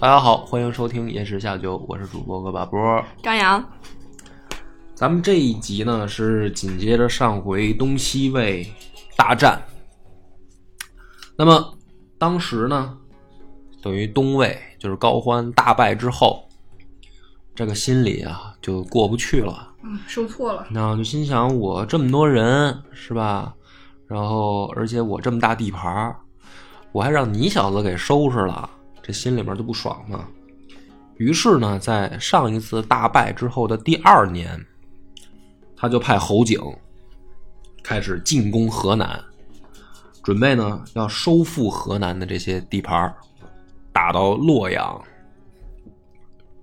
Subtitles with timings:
[0.00, 3.04] 大家好，欢迎收听《野史下酒》，我是主播恶把波。
[3.20, 3.64] 张扬，
[4.94, 8.64] 咱们这一集呢是紧接着上回东西魏
[9.16, 9.60] 大战，
[11.34, 11.76] 那么
[12.16, 12.96] 当时呢，
[13.82, 16.44] 等于东魏就是高欢大败之后，
[17.52, 23.52] 这个心里啊就过不去了，嗯，受挫了，然后就心想我这么多人是吧，
[24.06, 26.16] 然后而且我这么大地盘儿，
[26.92, 28.70] 我还让你小子给收拾了，
[29.08, 30.28] 这心里面就不爽嘛。
[31.16, 34.62] 于是呢，在上一次大败之后的第二年，
[35.74, 36.60] 他就派侯景
[37.82, 39.18] 开始进攻河南，
[40.22, 43.10] 准备呢要收复河南的这些地盘，
[43.90, 45.02] 打到洛阳。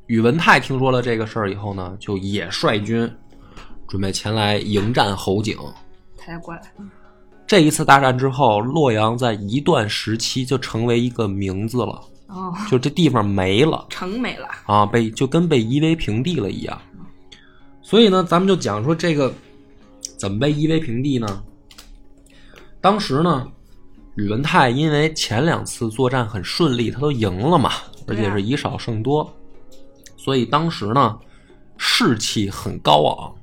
[0.05, 3.11] 宇文泰听说了这个事儿以后呢，就也率军
[3.87, 5.57] 准备前来迎战侯景。
[6.15, 6.61] 太乖了，
[7.47, 11.99] 这一次大战之后，洛阳在一段时期就成为一个名字了，
[12.35, 16.77] 哦，就这地方没了城没了，啊，被就跟被夷为平地了一样。
[17.81, 19.33] 所以呢，咱们就讲说这个
[20.17, 21.43] 怎么被夷为平地呢？
[22.81, 23.47] 当时呢，
[24.15, 27.71] 宇文泰因为前两次作战很顺利，他都赢了嘛，
[28.07, 29.33] 而且是以少胜多，
[30.17, 31.17] 所以当时呢
[31.77, 33.33] 士气很高昂。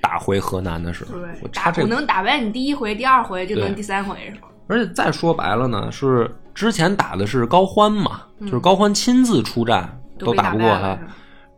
[0.00, 4.48] 打回河南的时候，我，他这能打败你第一回、第二回，就对能第三回是吧？
[4.66, 10.98] 而且再说白了呢，是之前打的是高欢嘛，就是高欢亲自出战，都打不过他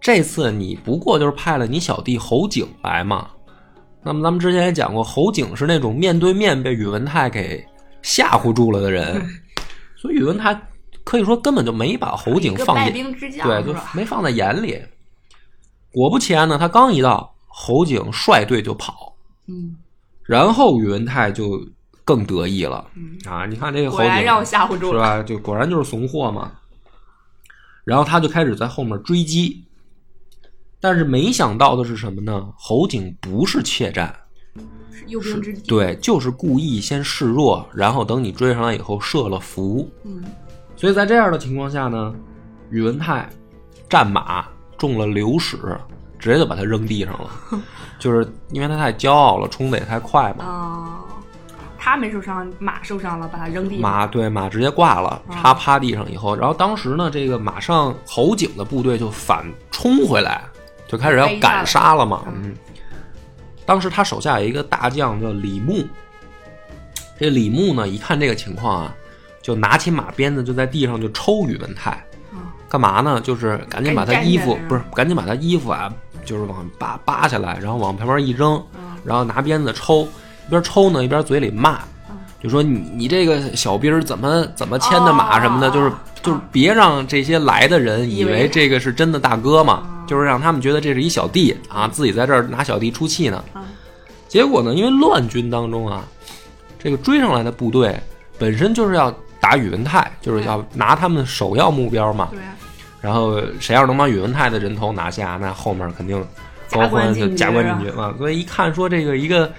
[0.01, 3.28] 这次你不过就是派了你小弟侯景来嘛。
[4.03, 7.64] 那么咱们之前也讲过，侯景是那种面对面被宇文泰给
[8.02, 9.27] 吓唬住了的人，
[9.96, 10.55] 所以宇文泰
[11.05, 12.92] 可以说根本就没把侯景放眼，
[13.42, 13.80] 对，就是？
[13.95, 14.79] 没放在眼里。
[15.92, 19.14] 果不其然呢，他刚一到，侯景率队就跑，
[19.46, 19.77] 嗯，
[20.24, 21.58] 然后宇文泰就
[22.05, 22.85] 更得意了。
[22.95, 25.23] 嗯啊，你看这个侯果然景让我吓唬住了，是吧？
[25.23, 26.53] 就果然就是怂货嘛。
[27.85, 29.63] 然后他就开始在后面追击，
[30.81, 32.48] 但是没想到的是什么呢？
[32.57, 34.14] 侯景不是怯战，
[34.91, 39.91] 是诱兵之计，对，就是故意先示弱，然后等你追上来以后设了伏。
[40.05, 40.25] 嗯，
[40.77, 42.14] 所以在这样的情况下呢，
[42.70, 43.29] 宇文泰
[43.89, 44.47] 战马
[44.79, 45.79] 中了流矢，
[46.19, 47.31] 直接就把他扔地上了，
[48.01, 50.64] 就是因为他太骄傲了，冲的也太快嘛。
[51.84, 55.36] 哦，他没受伤，马受伤了，把他扔地上，马对马直接挂了，啊。
[55.42, 60.42] 他趴地上以后，然后当时呢，这个马上侯景的部队就反冲回来，
[60.89, 62.24] 就开始要赶杀了嘛。
[62.28, 62.56] 嗯，
[63.67, 65.86] 当时他手下有一个大将叫李牧，
[67.18, 68.95] 这李牧呢一看这个情况啊，
[69.42, 71.90] 就拿起马鞭子就在地上就抽宇文泰，
[72.33, 72.48] 啊。
[72.66, 73.20] 干嘛呢？
[73.20, 75.92] 就是赶紧把他衣服不是赶紧把他衣服啊，
[76.24, 80.08] 就是往扒扒下来，然后往旁边一扔，嗯然后拿鞭子抽，
[80.47, 81.81] 一边抽呢一边嘴里骂，
[82.43, 88.33] 就说你你这个小兵怎么怎么牵的马什么的，哦就是就是别让这些来的人以以为。
[88.43, 90.05] 为这个是真的大哥嘛，哦。
[90.07, 93.43] 就是让他们觉得这是一小弟啊，自己在这儿拿小弟出气呢。
[93.55, 93.63] 嗯。
[94.29, 96.05] 结果呢，因为乱军当中啊，
[96.79, 97.99] 这个追上来的部队
[98.39, 102.29] 本身就是要打宇文泰，就是要拿他们首要目标嘛。
[102.33, 102.57] 对啊，
[103.01, 106.23] 然后谁要是能把宇文泰的人头拿下，那后面肯定
[106.70, 108.14] 高欢就加官进爵嘛。
[108.19, 109.52] 所以一看说这个一个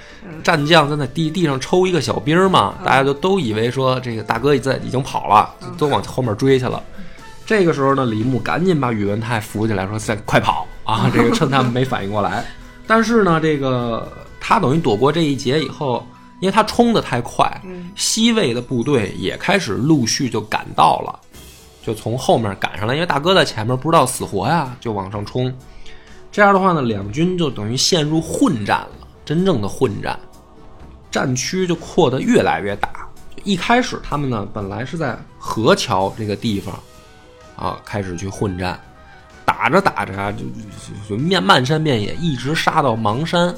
[0.43, 6.81] 战将在那地地上抽一个小兵嘛，大家就都以为说这个大哥已在已经跑了，都往后面追去了。
[7.45, 12.43] 这个时候呢，李牧赶紧把宇文泰扶起来，说：“再快跑啊！”这个趁他们没反应过来。
[12.88, 16.03] 但是呢，这个他等于躲过这一劫以后，
[16.39, 21.19] 因为他冲得太快，嗯西魏的部队也开始陆续就赶到了，
[21.85, 25.53] 就从后面赶上来，因为大哥在前面不知道死活呀，就往上冲。
[26.35, 30.20] 这样的话呢，两军就等于陷入混战了，真正的混战，
[31.09, 32.90] 战区就扩得越来越大。
[33.46, 36.78] 一开始他们呢，本来是在河桥这个地方
[37.55, 38.78] 啊，开始去混战，
[39.46, 43.55] 打着打着啊，就就就面漫山遍野，一直杀到邙山。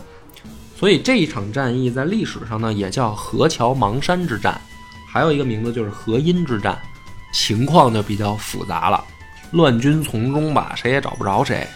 [0.75, 4.61] 所以这一场战役在历史上呢，也叫河桥邙山之战，
[5.11, 6.77] 还有一个名字就是河阴之战。
[7.33, 9.03] 情况就比较复杂了，
[9.49, 11.67] 乱军丛中吧，谁也找不着谁。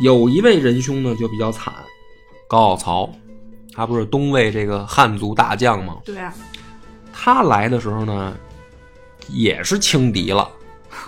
[0.00, 1.74] 有一位仁兄呢就比较惨，
[2.46, 3.10] 高傲曹，
[3.74, 5.98] 他不是东魏这个汉族大将吗？
[6.04, 6.32] 对啊，
[7.12, 8.36] 他来的时候呢，
[9.28, 10.48] 也是轻敌了，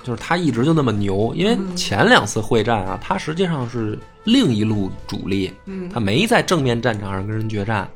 [0.02, 5.88] 就是他一直就那么牛，因为前两次会战啊，他实际上是另一路主力，嗯。
[5.88, 7.88] 他没在正面战场上跟人决战，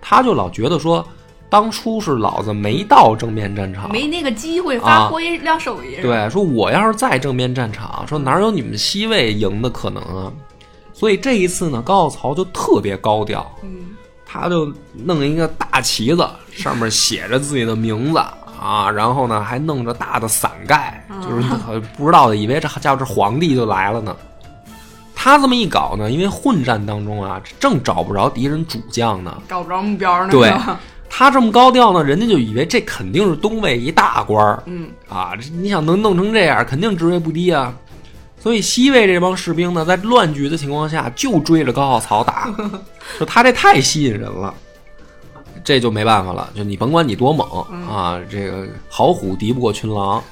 [0.00, 1.06] 他就老觉得说，
[1.50, 10.32] 当初是老子没到正面战场，没那个机会啊发挥亮手艺。，对，说我要是在正面战场，说哪有你们西魏赢的可能啊？
[10.92, 18.18] 所以这一次呢，高傲曹就特别高调，嗯，他就弄一个大旗子，上面写着自己的名字
[18.60, 24.14] 啊，然后呢还弄着大的伞盖，就是呃不知道的以为这家伙这皇帝就来了呢。
[25.16, 30.30] 他这么一搞呢，因为混战当中啊，正找不着敌人主将呢，找不着目标呢。
[30.30, 30.50] 对
[31.12, 37.74] 他这么高调呢，人家就以为这肯定是东魏一大官儿，嗯，啊，你想能弄成这样，肯定职位不低啊。
[38.38, 42.48] 所以西魏这帮士兵呢，在乱局的情况下，就追着高傲曹打，
[43.18, 44.54] 说他这太吸引人了，
[45.62, 46.48] 这就没办法了。
[46.54, 47.46] 就你甭管你多猛
[47.86, 50.22] 啊，这个好虎敌不过群狼。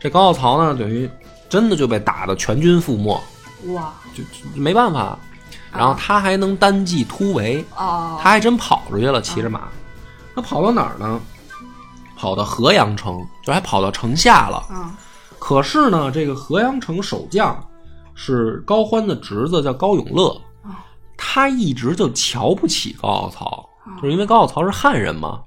[0.00, 1.08] 这高傲曹呢，等于
[1.48, 3.20] 真的就被打得全军覆没，
[3.74, 5.16] 哇就就没办法。
[5.72, 9.68] 然后他还能单骑突围，哦，他还真跑出去了，骑着马。
[10.34, 11.20] 他跑到哪儿呢？
[12.16, 14.64] 跑到河阳城，就还跑到城下了。
[14.70, 14.94] 嗯
[15.38, 17.62] 可是呢，这个河阳城守将
[18.14, 20.40] 是高欢的侄子，叫高永乐，
[21.18, 23.68] 他一直就瞧不起高傲曹，
[24.00, 25.42] 就是因为高傲曹是汉人嘛。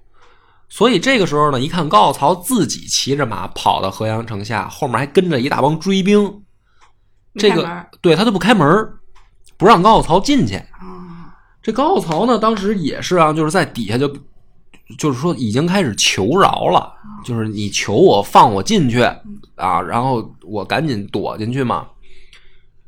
[0.70, 6.44] 所以这个时候呢，一看高傲曹自己骑着马跑到河阳城下，后面还跟着一大帮追兵，
[7.34, 8.68] 这个对他就不开门，
[9.58, 10.58] 不让高傲曹进去。
[10.58, 11.34] 啊
[11.64, 14.08] 这高傲曹呢，当时也是啊，就是在底下就，
[14.98, 16.94] 就是说已经开始求饶了，
[17.26, 19.02] 就是你求我放我进去
[19.56, 21.88] 啊，然后我赶紧躲进去嘛。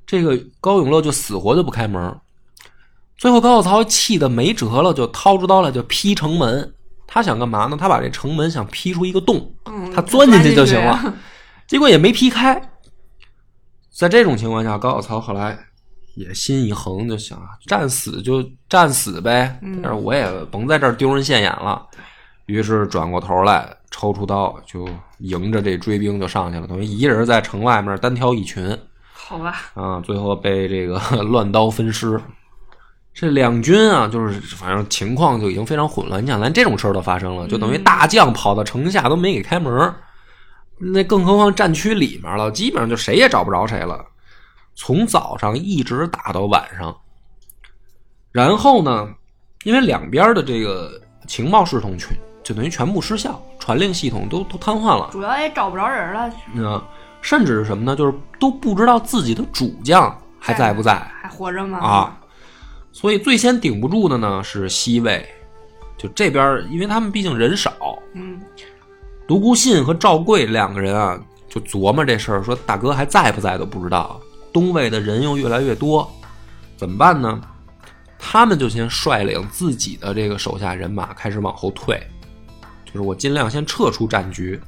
[0.06, 2.20] 这个高永乐就死活就不开门，
[3.18, 6.74] 最后高傲曹气的没辙了，就掏出刀来就劈城门。
[7.06, 7.76] 他想干嘛呢？
[7.76, 11.14] 他把这城门想劈出一个洞，嗯，他钻进去就行了。
[11.68, 12.60] 结果也没劈开。
[13.92, 15.58] 在这种情况下，高晓曹后来
[16.16, 21.86] 也心一横，就想战死就战死呗，嗯但是我也甭在这儿丢人现眼了。
[22.46, 24.88] 于是转过头来，抽出刀就
[25.20, 28.78] 迎着这追兵就上去了，等于一人在城外面单挑一群
[29.14, 32.20] 好吧，啊，最后被这个 乱刀分尸。
[33.14, 36.24] 这两军啊，就是反正情况就已经非常混乱。
[36.24, 39.96] 你想，连这种事儿都发生了，就等于大将跑到城下都没给开门儿，
[40.80, 44.04] 那更何况战区里面了，基本上就谁也找不着谁了。
[44.76, 46.96] 从早上一直打到晚上，
[48.32, 49.10] 然后呢，
[49.64, 55.10] 因为两边的这个情报系统全就等于全部失效，传令系统都都瘫痪了。
[55.12, 56.82] 主要也找不着人了，嗯，
[57.22, 57.96] 甚至是什么呢？
[57.96, 61.80] 就是都不知道自己的主将还在不在还活着吗？
[61.80, 62.16] 啊。
[62.92, 65.24] 所以最先顶不住的呢是西魏，
[65.96, 67.72] 就这边，因为他们毕竟人少，
[68.14, 68.42] 嗯，
[69.28, 74.20] 独孤信和赵贵两个人啊，就琢磨这事儿，说大哥还在不在都不知道，
[74.52, 76.10] 东魏的人又越来越多，
[76.78, 77.42] 怎么办呢？
[78.18, 81.98] 他们就先率领自己的这个手下人马开始往后退，
[82.86, 84.60] 就是我尽量先撤出战局。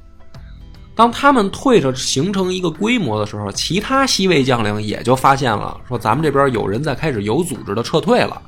[0.95, 8.41] 当他们退着形成一个规模的时候，其他西魏将领也就发现了，说咱们这边有人在开始有组织的撤退了，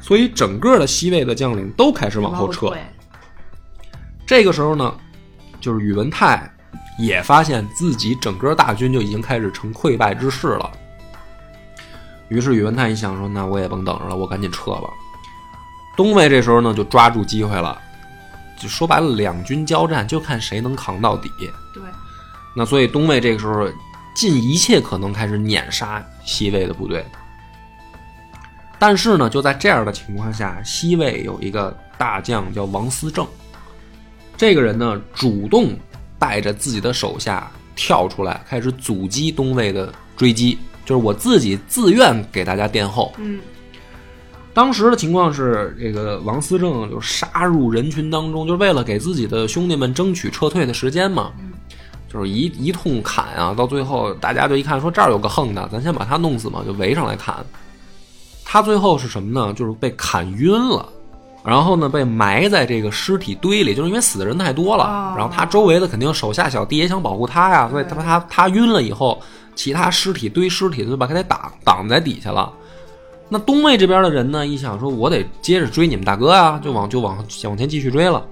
[0.00, 2.72] 所以整个的西魏的将领都开始往后撤。
[4.26, 4.94] 这个时候呢，
[5.60, 6.52] 就是宇文泰
[6.98, 10.70] 也发现自己整个大军就已经开始呈溃败之势了。
[12.28, 14.88] 于是宇文泰一想说：“那我也甭等着了，我赶紧撤吧。”
[15.96, 17.76] 东魏这时候呢，就抓住机会了，
[18.56, 21.28] 就说白了，两军交战就看谁能扛到底。
[21.74, 21.82] 对，
[22.54, 23.68] 那所以东魏这个时候
[24.14, 27.04] 尽一切可能开始碾杀西魏的部队。
[28.78, 33.26] 但是呢，就在这样的情况下，西魏有一个大将叫王思政，
[34.36, 35.76] 这个人呢主动
[36.20, 43.12] 带着自己的手下跳出来，开始阻击东魏的追击，就是我自己自愿给大家殿后。
[43.18, 43.40] 嗯，
[44.52, 51.32] 当时的情况是，这个王思政就杀入人群当中，就是为了给自己的兄弟们争取撤退的时间嘛。
[52.12, 57.36] 就是一一通砍啊，到最后大家就一看说这儿有个横的，咱先把他弄死嘛，就围上来砍。
[58.44, 59.54] 他最后是什么呢？
[59.54, 60.88] 就是被砍晕了，
[61.42, 69.20] 然后呢被埋在这个尸体堆里，就是因为死的人太多了，哦然后他周围的肯定手下小弟也想保护他呀，所以他他他晕了以后，
[69.54, 72.52] 其他尸体堆尸体的就把他给挡挡在底下了。
[73.28, 78.26] 那东魏这边的人呢，一想说，我得接着追你们大哥啊，就往就往往前继续追了。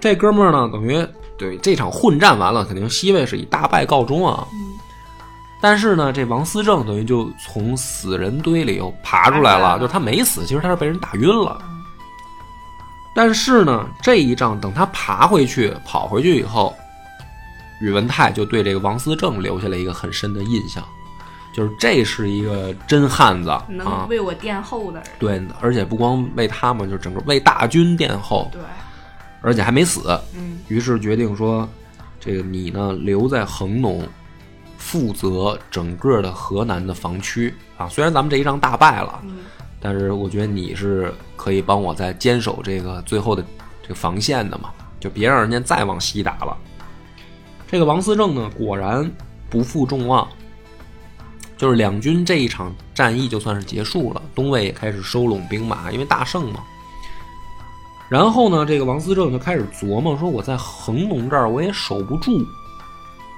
[0.00, 1.06] 这哥们儿呢，等于
[1.38, 4.46] 对这场混战完了，肯定西魏是以大败告终啊。
[5.60, 11.58] 但是呢，这王思政等于就从死人堆里又爬出来了，爬出来了就是他没死，其实他是被人打晕了。
[13.16, 16.76] 但是呢，这一仗等他爬回去、跑回去以后，
[17.80, 20.84] 宇文泰就对这个王思政留下了一个很深的印象，
[21.54, 23.64] 就是这是一个真汉子啊。
[23.70, 28.60] 能，为我殿后的人，对，而且不光为他们，就整个为大军殿后，对，
[29.40, 30.20] 而且还没死。
[30.34, 30.58] 嗯。
[30.68, 31.66] 于是决定说，
[32.20, 34.06] 这个你呢留在恒农，
[34.76, 37.54] 负责整个的河南的防区。
[37.78, 37.88] 啊。
[37.88, 39.38] 虽然咱们这一仗大败了，嗯
[39.88, 43.44] 但是我觉得你是可以帮我在坚守这个最后的
[43.80, 46.56] 这个防线的嘛，就别让人家再往西打了。
[47.70, 49.08] 这个王思政呢，果然
[49.48, 50.26] 不负众望，
[51.56, 56.58] 就是两军这一场战役就算是结束了，东魏也开始收拢兵马，因为大胜嘛。
[58.08, 62.44] 然后呢，这个王思政就开始琢磨说：“我在恒农这儿我也守不住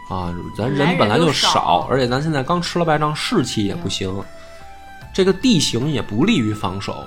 [0.09, 4.11] 啊，咱人本来就少而且咱现在刚吃了败仗，士气也不行，
[5.19, 7.05] 这个地形也不利于防守。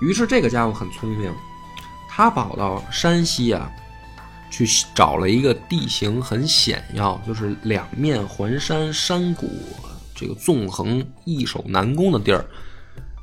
[0.00, 1.32] 于是这个家伙很聪明，
[2.08, 3.70] 他跑到山西啊，
[4.50, 4.66] 去
[4.96, 9.48] 找了一个地形很险要，就是两面环山，山谷
[10.12, 12.44] 这个纵横，易守难攻的地儿。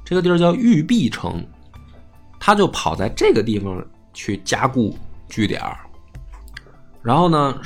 [0.05, 1.45] 这个地儿叫玉璧城，
[2.39, 5.77] 他就跑在这个地方去加固据点儿，
[7.01, 7.59] 然后呢，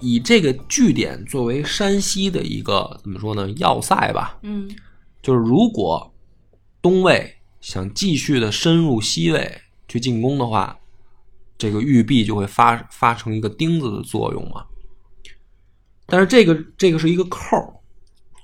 [0.00, 4.68] 以这个据点作为山西的一个怎么说呢要塞吧，嗯
[5.26, 6.14] 就是如果
[6.80, 10.78] 东魏想继续的深入西魏去进攻的话，
[11.58, 14.64] 这个玉璧就会发发成一个钉子的作用嘛。
[16.06, 17.74] 但是这个这个是一个扣儿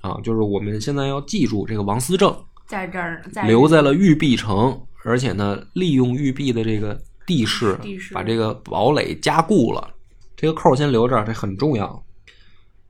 [0.01, 2.37] 啊，就是我们现在要记住，这个王思政
[2.67, 9.89] 在这儿在留在了玉璧城，而且呢，利用玉璧的这个地势，地势把这个堡垒加固了。
[10.35, 12.03] 这个扣儿先留这儿，这很重要。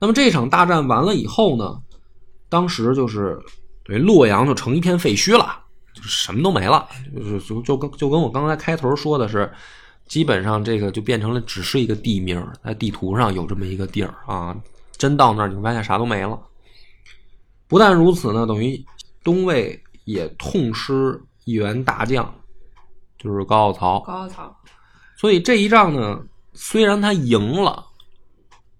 [0.00, 1.80] 那么这场大战完了以后呢，
[2.48, 3.38] 当时就是
[3.84, 5.62] 对洛阳就成一片废墟了，
[5.92, 9.52] 就是什么都没了，就是就就跟就跟我刚才开头说的是，
[10.06, 14.56] 基本上这个就变成了只是一个地名，在地图上有这么一个地儿啊，
[14.96, 16.40] 真到那儿你会发现啥都没了。
[17.68, 18.82] 不但如此呢，等于
[19.22, 22.34] 东魏也痛失一员大将，
[23.18, 24.00] 就是高傲曹。
[24.00, 24.56] 高傲曹，
[25.16, 26.22] 所以这一仗呢，
[26.52, 27.84] 虽然他赢了，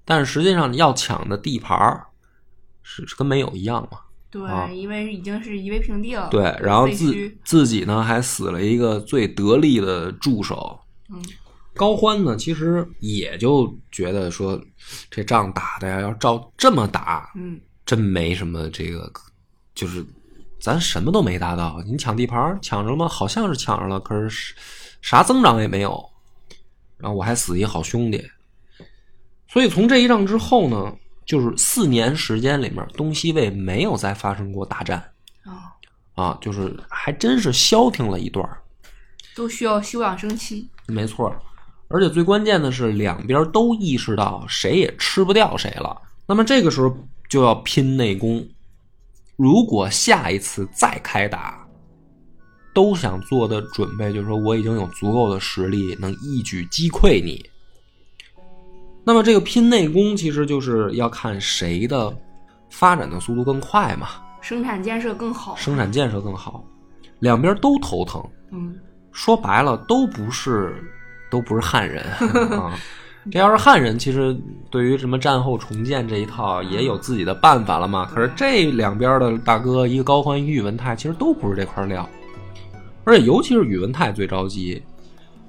[0.05, 2.07] 但是实际上要抢的地盘儿
[2.83, 3.99] 是是跟没有一样嘛。
[4.35, 10.77] 对，啊因为已经是夷为平地了，对，然后自自己呢还死了一个最得力的助手。
[11.09, 11.23] 嗯
[11.77, 14.61] 高欢呢，其实也就觉得说，
[15.11, 19.09] 这仗打的呀，要照这么打，嗯真没什么这个，
[19.75, 20.05] 就是
[20.61, 21.83] 咱什么都没达到。
[21.85, 23.09] 你抢地盘儿抢着了吗？
[23.09, 24.55] 好像是抢着了，可是
[25.03, 26.05] 啥增长也没有。
[26.97, 28.25] 然后我还死一好兄弟，
[29.49, 30.95] 所以从这一仗之后呢，
[31.27, 35.13] 就是四年时间里面，东西魏没有再发生过大战
[35.45, 35.73] 啊，
[36.15, 38.59] 啊，就是还真是消停了一段儿
[39.35, 41.35] 都需要休养生息，没错，
[41.89, 46.01] 而且最关键的是，两边都意识到谁也吃不掉谁了。
[46.27, 46.97] 那么这个时候
[47.29, 48.47] 就要拼内功。
[49.37, 51.67] 如果下一次再开打，
[52.73, 57.45] 都想做的准备就是说，我已经有足够的实力能一举击溃你。
[59.05, 62.13] 那么这个拼内功，其实就是要看谁的
[62.71, 64.09] 发展的速度更快嘛，
[64.41, 66.65] 生产建设更好，生产建设更好，
[67.19, 68.23] 两边都头疼。
[68.51, 68.75] 嗯
[69.13, 70.75] 说白了都不是
[71.31, 72.03] 都不是汉人
[72.59, 72.77] 啊。
[73.31, 74.37] 这要是汉人，其实
[74.71, 78.07] 对于什么战后重建这一套也有自己的办法了嘛。
[78.13, 82.09] 可是这两边的大哥，一个高欢，一个宇文泰，其实都不是这块料。
[83.05, 84.83] 而且尤其是宇文泰最着急，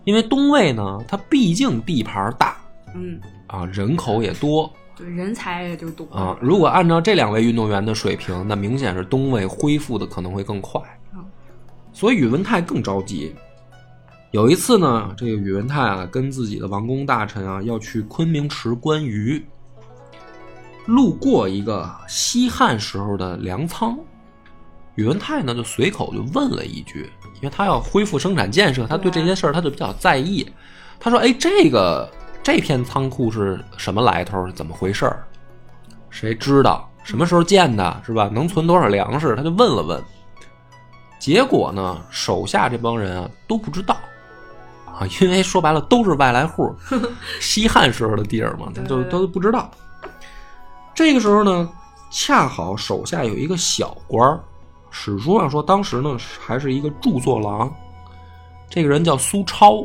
[0.04, 2.56] 因为东魏呢，它毕竟地盘大
[2.94, 6.38] 嗯，啊，人口也多对，人才也就多啊。
[6.42, 10.82] 如果按照这两位运动员的水平，那明显是东魏恢复的可能会更快
[11.14, 11.24] 嗯。
[11.92, 13.36] 所以宇文泰更着急。
[14.32, 19.46] 有一次呢，这个宇文泰啊，跟自己的王公大臣啊，要去昆明池观鱼，
[20.86, 23.98] 路过一个西汉时候的粮仓，
[24.96, 30.46] 宇文泰呢就随口就问了一句，因为他要恢复生产建设，他对这些事儿他就比较在意。
[31.00, 32.10] 他说：“哎，这个
[32.46, 34.46] 这片仓库是什么来头？
[34.46, 35.26] 是怎么回事儿？
[36.12, 36.88] 谁知道？
[37.04, 38.00] 什么时候建的？
[38.06, 38.30] 是吧？
[38.32, 40.00] 能存多少粮食？”他就问了问。
[41.18, 43.98] 结果呢，手下这帮人啊都不知道
[44.86, 46.72] 啊，因为说白了都是外来户，
[47.42, 49.72] 西汉时候的地儿嘛，他就对都不知道。
[50.94, 51.68] 这个时候呢，
[52.12, 54.40] 恰好手下有一个小官儿，
[54.92, 57.74] 史书上说当时呢还是一个著作郎，
[58.70, 59.84] 这个人叫苏超，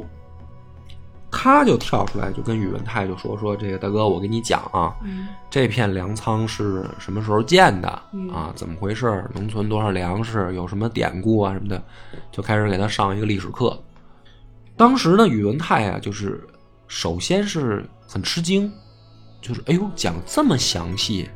[1.30, 8.52] 他就跳出来就跟宇文泰就说说这个大哥，我跟你讲啊，嗯这片粮仓是什么时候建的嗯啊？
[8.56, 9.30] 怎么回事儿？
[9.34, 10.52] 能存多少粮食？
[10.54, 11.82] 有什么典故啊什么的？
[12.32, 13.80] 就开始给他上一个历史课。
[14.76, 16.46] 当时呢，宇文泰啊，就是
[16.88, 18.72] 首先是很吃惊，
[19.40, 21.28] 就是哎呦，讲这么详细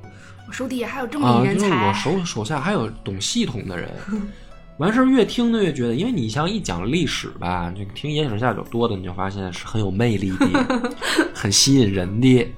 [0.46, 1.40] 我手底下还有这么啊！
[1.40, 3.90] 一人就是我，手手下还有懂系统的人。
[4.78, 10.90] 完事儿越听呢越觉得，因为你像一讲历史吧，就听野史下酒多的，你就发现是很有魅力的，
[11.34, 12.52] 很吸引人的。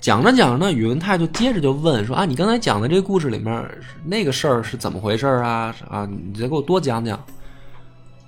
[0.00, 3.68] 讲着讲着呢，宇文泰就接着就问说啊，你刚才讲的这个故事里面
[4.04, 5.74] 那个事儿是怎么回事啊？
[5.90, 7.22] 啊，你再给我多讲讲。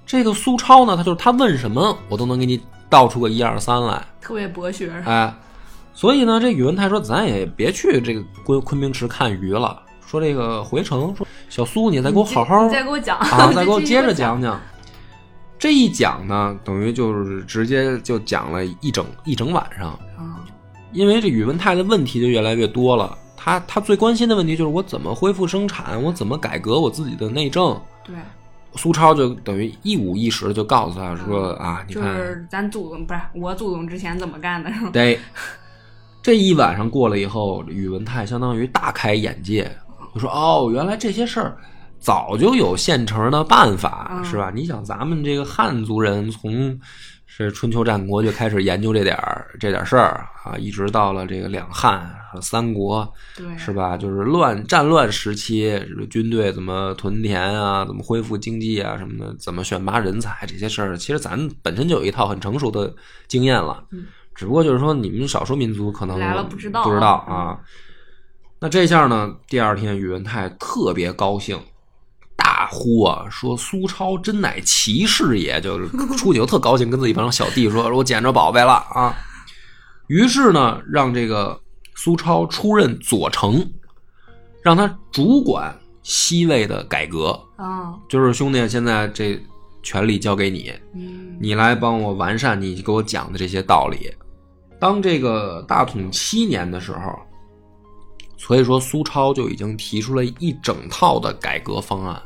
[0.04, 2.60] 这个苏超呢，他就是他问什么，我都能给你
[2.90, 4.02] 道出个一二三来。
[4.20, 4.90] 特别博学。
[5.04, 5.32] 哎，
[5.94, 14.58] 所以呢，这宇文泰说，咱也别去这个昆昆明池看鱼了，说这个回城，说小苏，你再给我好好你再给我讲啊， 再给我接着讲讲。
[15.58, 20.40] 这一讲呢，等于就是直接就讲了一整一整晚上，啊，
[20.92, 23.16] 因为这宇文泰的问题就越来越多了。
[23.36, 27.78] 他他最关心的问题就是我怎么恢复生产，我怎么改革我自己的内政。
[28.02, 28.14] 对，
[28.76, 34.90] 苏超就等于一五一十的就告诉他说啊，你就看，是咱祖宗不是我祖宗之前怎么干的，是吧？
[34.92, 35.18] 对，
[36.22, 39.70] 这一晚上过了以后，宇文泰相当于大开眼界，
[40.18, 41.56] 就说：“哦，原来这些事儿
[42.00, 44.50] 早就有现成的办法，嗯是吧？
[44.52, 46.78] 你想，咱们这个汉族人从
[47.26, 53.96] 是春秋战国就开始研究这点儿这点事儿啊，一直到了这个两汉和三国，对，是吧？
[53.96, 62.92] 就是乱战乱时期，军队怎么屯田啊，怎么恢复经济啊，什么的，怎么选拔人才这些事儿，其实咱本身就有一套很成熟的
[63.28, 63.84] 经验了。
[63.92, 67.58] 嗯只不过就是说，你们少数民族可能来了不知道不知道嗯啊。
[68.60, 71.56] 那这下呢，第二天宇文泰特别高兴，
[72.36, 79.14] 大呼啊，说苏超真乃奇士也，就是出去就特高兴，跟自己帮小弟说，我捡着宝贝了啊。
[80.08, 81.60] 于是呢，让这个
[81.94, 83.64] 苏超出任左丞，
[84.62, 87.40] 让他主管西魏的改革。
[87.56, 89.40] 啊，就是兄弟，现在这
[89.84, 94.12] 权力交给你，嗯，你来帮我完善你给我讲的这些道理。
[94.80, 97.18] 当这个大统七年的时候，
[98.38, 102.22] 所以说苏超就已经提出了一整套的改革方案。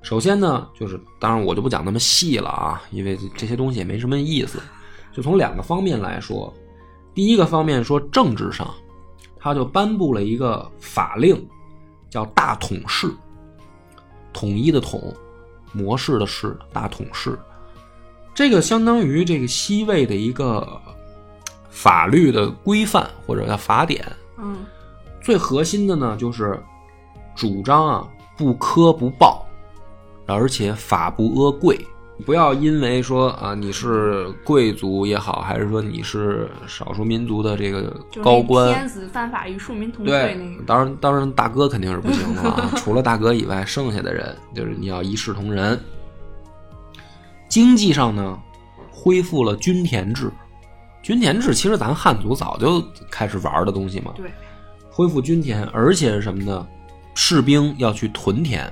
[0.00, 4.62] 首先呢，就是当然我就不讲那么细了啊，因为这些东西也没什么意思。
[5.12, 6.52] 就从两个方面来说，
[7.14, 8.68] 第一个方面说政治上，
[9.38, 11.46] 他就颁布了一个法令，
[12.10, 13.10] 叫大统制，
[14.32, 15.14] 统一的统，
[15.72, 17.38] 模式的式，大统制。
[18.34, 20.80] 这个相当于这个西魏的一个
[21.70, 24.04] 法律的规范或者叫法典。
[24.36, 24.66] 嗯，
[25.24, 26.62] 最核心的呢，就是
[27.34, 28.06] 主张啊
[28.36, 29.42] 不苛不暴，
[30.26, 31.80] 而且法不阿贵。
[32.24, 45.80] 不要因为说啊你是贵族也好，还是说你是少数民族的这个高官，天子犯法与庶民同罪对那，个，当然当然大哥肯定是不行的啊， 除了大哥以外，剩下的人就是你要一视同仁。
[47.48, 48.38] 经济上呢，
[48.92, 50.30] 恢复了均田制。
[51.02, 54.30] 均田制其实咱汉族早就开始玩的东西嘛，对，
[54.96, 56.64] 恢复军田，而且是什么呢？
[57.16, 58.62] 士兵要去屯田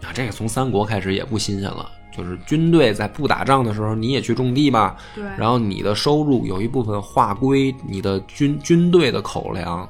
[0.00, 9.88] 啊，这个从三国开始也不新鲜了，就是军队在不打仗的时候，你也去种地吧，对，然后你的收入有一部分划归你的军军队的口粮，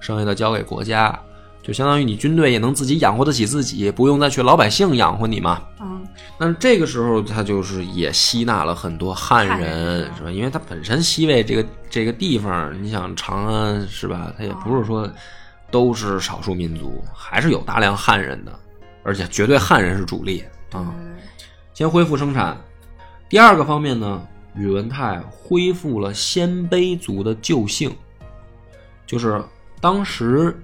[0.00, 1.18] 剩下的交给国家，
[1.64, 5.62] 就相当于你军队也能自己养活得起自己，不用再去老百姓养活你嘛。
[5.80, 6.06] 嗯，
[6.38, 10.30] 但是这个时候，他就是也吸纳了很多汉汉人，是吧？
[10.30, 14.30] 因为他本身西魏这个这个地方，你想长安是吧？
[14.36, 15.10] 他也不是说
[15.70, 18.52] 都是少数民族，还是有大量汉人的，
[19.02, 20.92] 而且绝对汉人是主力啊。
[20.94, 21.14] 对
[21.72, 22.56] 先恢复生产。
[23.26, 24.22] 第二个方面呢，
[24.54, 27.90] 宇文泰恢复了鲜卑族的旧姓，
[29.06, 29.42] 就是
[29.80, 30.56] 当时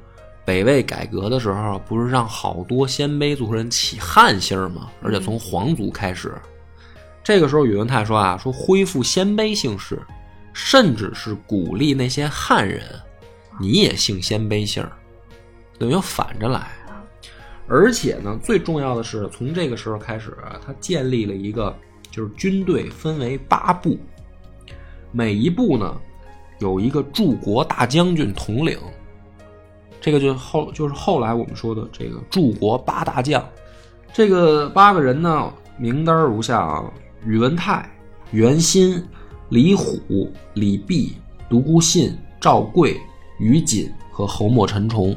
[0.51, 4.91] 北魏改革的时候，不是让好多鲜卑族人起汉姓吗？
[5.01, 6.35] 而且从皇族开始。
[7.23, 9.97] 这个时候，宇文泰说啊，说恢复鲜卑姓氏，
[10.53, 12.83] 甚至是鼓励那些汉人，
[13.61, 14.85] 你也姓鲜卑姓，
[15.79, 16.67] 等于反着来。
[17.69, 20.37] 而且呢，最重要的是，从这个时候开始，
[20.67, 21.73] 他建立了一个，
[22.11, 23.97] 就是军队分为八部，
[25.13, 25.97] 每一部呢
[26.59, 28.77] 有一个驻国大将军统领，
[30.01, 33.45] 这个就后就是后来我们说的这个柱国八大将。
[34.13, 36.91] 这个八个人呢，名单如下啊：
[37.25, 37.89] 宇文泰、
[38.33, 39.07] 袁心、
[39.51, 41.13] 李虎、李泌、
[41.49, 43.01] 独孤信、赵贵、
[43.39, 45.15] 于锦和侯莫陈崇。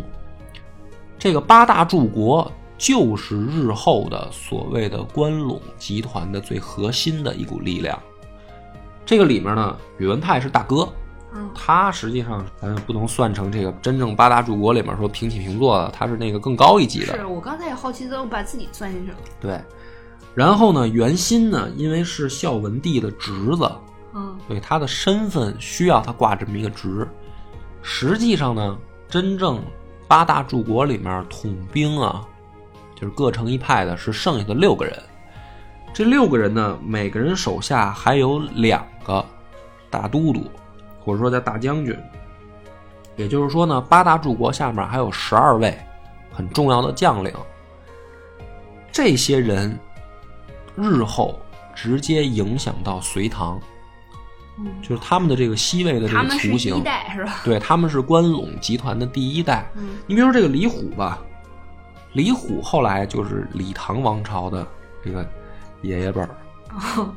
[1.18, 7.98] 这个八大柱国就是日后的所谓的关陇集团的最核心的一股力量。
[9.06, 10.88] 这个里面呢，宇文泰是大哥，
[11.36, 17.18] 嗯，他实际上咱不能算成这个真正八大柱国里面说平起平坐的，他是那个更高一级的。
[17.18, 19.12] 是我刚才也好奇，我把自己算进去？
[19.12, 19.62] 了，对，
[20.36, 23.72] 然后呢，袁心呢，因为是孝文帝的侄子，
[24.14, 27.08] 嗯，所以他的身份需要他挂这么一个职，
[27.82, 28.78] 实际上呢，
[29.10, 29.60] 真正
[30.08, 32.24] 八大柱国里面统兵啊，
[32.94, 34.98] 就是各成一派的，是剩下的六个人。
[35.96, 39.24] 这六个人呢，每个人手下还有两个
[39.90, 40.44] 大都督，
[41.04, 41.98] 或者说叫大将军。
[43.16, 45.78] 也就是说呢，八大柱国下面还有十二位
[46.32, 47.32] 很重要的将领。
[48.92, 49.78] 这些人
[50.76, 51.40] 日后
[51.76, 53.60] 直接影响到隋唐，
[54.58, 56.84] 嗯，就是他们的这个西魏的这个雏形。
[56.84, 57.42] 代是吧？
[57.44, 59.70] 对，他们是关陇集团的第一代。
[59.76, 61.20] 嗯你比如说这个李虎吧，
[62.14, 64.66] 李虎后来就是李唐王朝的
[65.04, 65.24] 这个
[65.82, 66.30] 爷爷辈儿，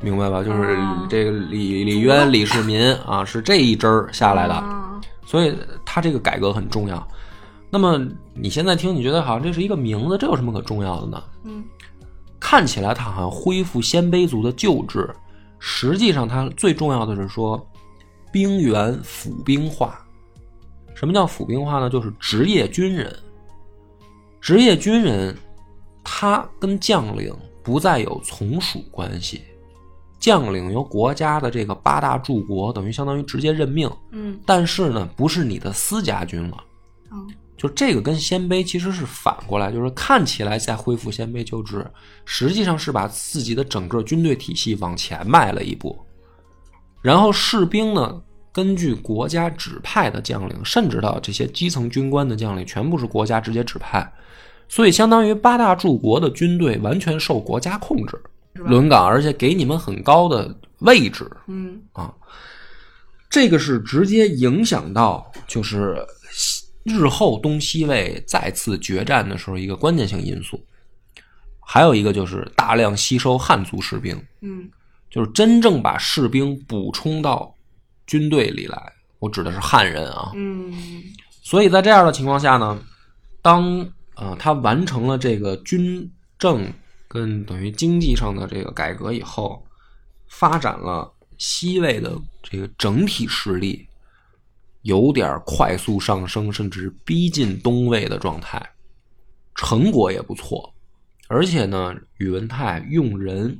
[0.00, 0.42] 明白吧？
[0.42, 4.54] 就是哦这个李李渊、李世民啊，是这一支儿下来的。
[4.54, 5.52] 啊所以
[5.84, 7.04] 他这个改革很重要。
[7.68, 8.00] 那么
[8.32, 11.22] 你现在听，你觉得好像这是一个名字，这有什么可重要的呢？
[11.44, 11.64] 嗯
[12.38, 15.12] 看起来他好像恢复鲜卑族的旧制，
[15.58, 17.60] 实际上他最重要的是说
[18.30, 19.98] 兵员府兵化。
[20.94, 21.90] 什么叫府兵化呢？
[21.90, 23.12] 就是职业军人。
[24.40, 25.36] 职业军人，
[26.04, 27.34] 他跟将领
[27.66, 29.42] 不再有从属关系，
[30.20, 36.56] 将领由国家的这个八大柱国等于相当于直接任命，嗯但是呢，不是你的私家军了。
[37.10, 37.26] 嗯
[37.56, 41.84] 就这个跟鲜卑其实是反过来，就是看起来在恢复鲜卑旧制，
[42.24, 45.98] 实际上是把自己的整个军队体系往前迈了一步。
[47.02, 54.12] 然后士兵呢，根据国家指派的将领，甚至到这些基层军官的将领，全部是国家直接指派，
[54.68, 58.20] 所以相当于八大柱国的军队完全受国家控制，
[58.54, 61.30] 轮岗，而且给你们很高的位置。
[61.46, 62.12] 嗯啊，
[63.30, 65.96] 这个是直接影响到就是
[66.32, 70.60] 西日后东西魏再次决战的时候一个关键性因素。
[71.60, 74.70] 还有一个就是大量吸收汉族士兵，嗯
[75.10, 77.52] 就是真正把士兵补充到
[78.06, 78.92] 军队里来。
[79.18, 80.72] 我指的是汉人啊，嗯
[81.42, 82.78] 所以在这样的情况下呢，
[83.42, 86.70] 当呃他完成了这个军政
[87.08, 89.64] 跟等于经济上的这个改革以后，
[90.28, 93.86] 发展了西魏的这个整体实力，
[94.82, 98.60] 有点快速上升，甚至逼近东魏的状态，
[99.54, 100.72] 成果也不错。
[101.28, 103.58] 而且呢，宇文泰用人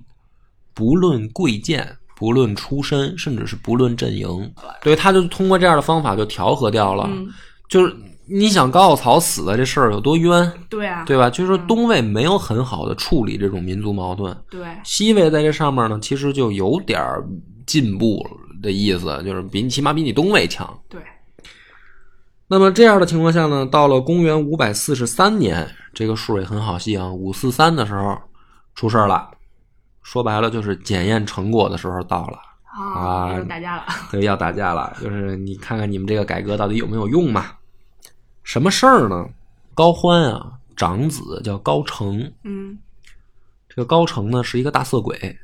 [0.73, 7.05] 不论贵贱，不论出身，甚至是不论阵营，对，他就通过这样的方法就调和掉了。
[7.09, 7.29] 嗯，
[7.69, 7.95] 就是
[8.29, 11.31] 你想高傲曹死的这事儿有多冤，对啊，对吧？
[11.31, 17.25] 就是说东魏没有很好的处理这种民族矛盾，对，西魏在这上面呢，其实就有点儿
[17.67, 18.25] 进步
[18.63, 20.79] 的意思，就是比你起码比你东魏强。
[20.89, 21.01] 对，
[22.49, 28.19] 那么这样的情况下呢，到了公元五百四十三年，这个数也很好记啊，五四三的时候
[28.75, 29.31] 出事儿了。
[30.03, 32.39] 说白了就是检验成果的时候到了，
[32.95, 34.97] 啊要，打架了，对，要打架了。
[35.03, 37.47] 就是你看看你们这个改革到底有没有用嘛？
[38.47, 39.29] 什么事儿呢？
[39.75, 42.79] 高欢啊，长子叫高成，嗯
[43.69, 45.37] 这个高成呢是一个大色鬼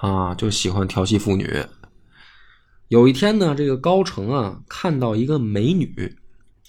[0.00, 1.64] 啊，就喜欢调戏妇女。
[2.88, 6.16] 有一天呢，这个高成啊看到一个美女，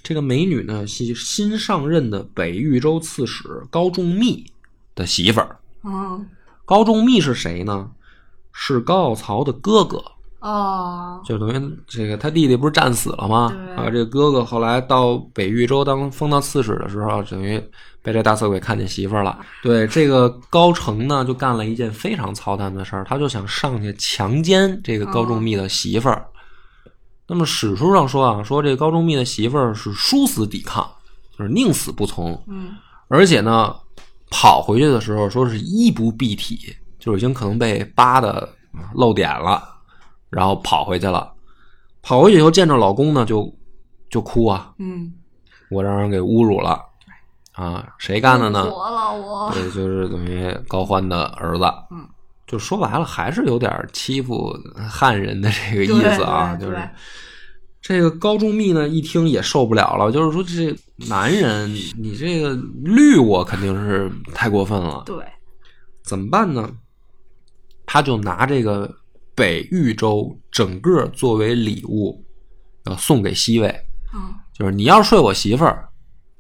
[0.03, 4.45] 这个美女呢是新上任的北豫州刺史高仲密
[4.93, 5.57] 的媳妇儿。
[5.83, 6.29] 嗯
[6.65, 7.89] 高仲密是谁呢？
[8.51, 9.99] 是高傲曹的哥哥，
[10.43, 13.55] 哦，就等于这个他弟弟不是战死了吗？
[13.77, 17.57] 啊，这个哥哥后来到北豫州当封到刺史的时候，等于
[18.01, 19.39] 被这大色鬼看见媳妇儿了。
[19.63, 26.25] 对，这个高澄呢，就干了一件非常操蛋的事儿，他就想上去强奸这个高仲密的媳妇儿。
[27.25, 30.85] 那么史书上说啊，说这个高仲密的媳妇儿是殊死抵抗，
[31.37, 32.71] 就是宁死不从，嗯
[33.07, 33.73] 而且呢，
[34.29, 38.49] 跑回去的时候说是衣不蔽体，就是已经可能被扒的
[38.95, 39.63] 露点了，
[40.33, 41.31] 然后跑回去了。
[42.01, 43.49] 跑回去以后见着老公呢，就
[44.09, 45.13] 就哭啊，嗯，
[45.69, 46.79] 我让人给侮辱了
[47.53, 48.69] 啊，谁干的呢？
[48.69, 51.63] 我了我，对，就是等于高欢的儿子。
[51.91, 52.05] 嗯，
[52.45, 54.53] 就说白了，还是有点欺负
[54.89, 56.89] 汉人的这个意思啊，就是
[57.81, 60.75] 这个高仲密呢，一听也受不了了，就是说这
[61.07, 65.23] 男人，你这个绿我肯定是太过分了，对，
[66.03, 66.69] 怎么办呢？
[67.85, 68.93] 他就拿这个
[69.35, 72.23] 北豫州整个作为礼物，
[72.85, 73.67] 要送给西魏，
[74.13, 75.89] 嗯就是你要睡我媳妇儿，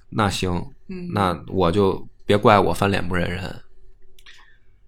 [0.09, 0.51] 那行，
[0.87, 3.61] 嗯，那我就别怪我翻脸不认人。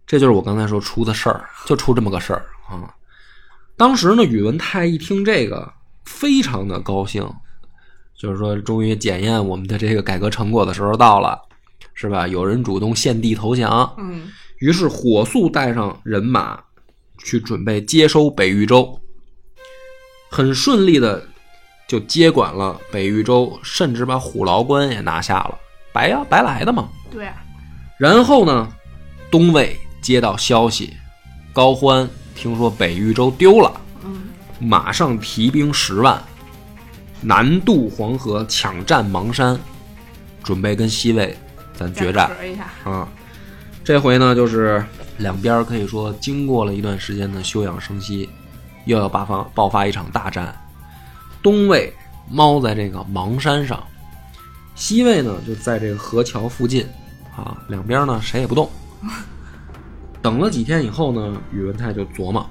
[0.05, 2.93] 这就是我刚才说出的事儿，就出这么个事儿啊。
[3.75, 5.73] 当时呢，宇文泰一听这个，
[6.05, 7.27] 非常的高兴，
[8.15, 11.41] 就是说，终于检验我们的这个改革成果的时候到了，
[11.95, 12.27] 是吧？
[12.27, 14.27] 有人主动献地投降，嗯
[14.59, 16.63] 于是火速带上人马
[17.25, 19.01] 去准备接收北豫州，
[20.29, 21.25] 很顺利的
[21.87, 25.57] 就接管了北豫州，甚至把虎牢关也拿下了，
[25.91, 26.87] 白呀、白来的嘛。
[27.09, 27.27] 对，
[27.97, 28.71] 然后呢，
[29.31, 30.93] 东魏接到消息，
[31.51, 36.21] 高欢听说北豫州丢了，嗯，马上提兵十万，
[37.21, 39.59] 南渡黄河，抢占邙山，
[40.43, 41.35] 准备跟西魏
[41.73, 42.29] 咱决战。
[42.29, 43.09] 再核一下，啊。
[43.83, 44.83] 这回呢，就是
[45.17, 48.29] 两边可以说经过了一段时间的休养生息，
[48.85, 50.55] 又要爆发爆发一场大战。
[51.41, 51.93] 东魏
[52.29, 53.81] 猫在这个邙山上，
[54.75, 56.85] 西魏呢就在这个河桥附近，
[57.35, 58.69] 啊，两边呢谁也不动。
[60.21, 62.45] 等了几天以后呢，宇文泰就琢磨，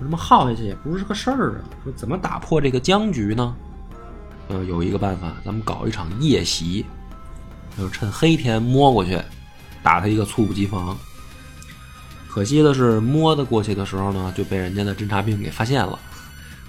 [0.00, 3.54] 这么耗下去也不是个事儿啊，说怎么打破这个僵局呢？
[4.48, 6.86] 呃，有一个办法，咱们搞一场夜袭，
[7.76, 9.20] 就是趁黑天摸过去，
[9.82, 10.96] 打他一个猝不及防。
[12.32, 15.98] 可惜的是，摸的过去的时候呢，就被人家的侦察兵给发现了。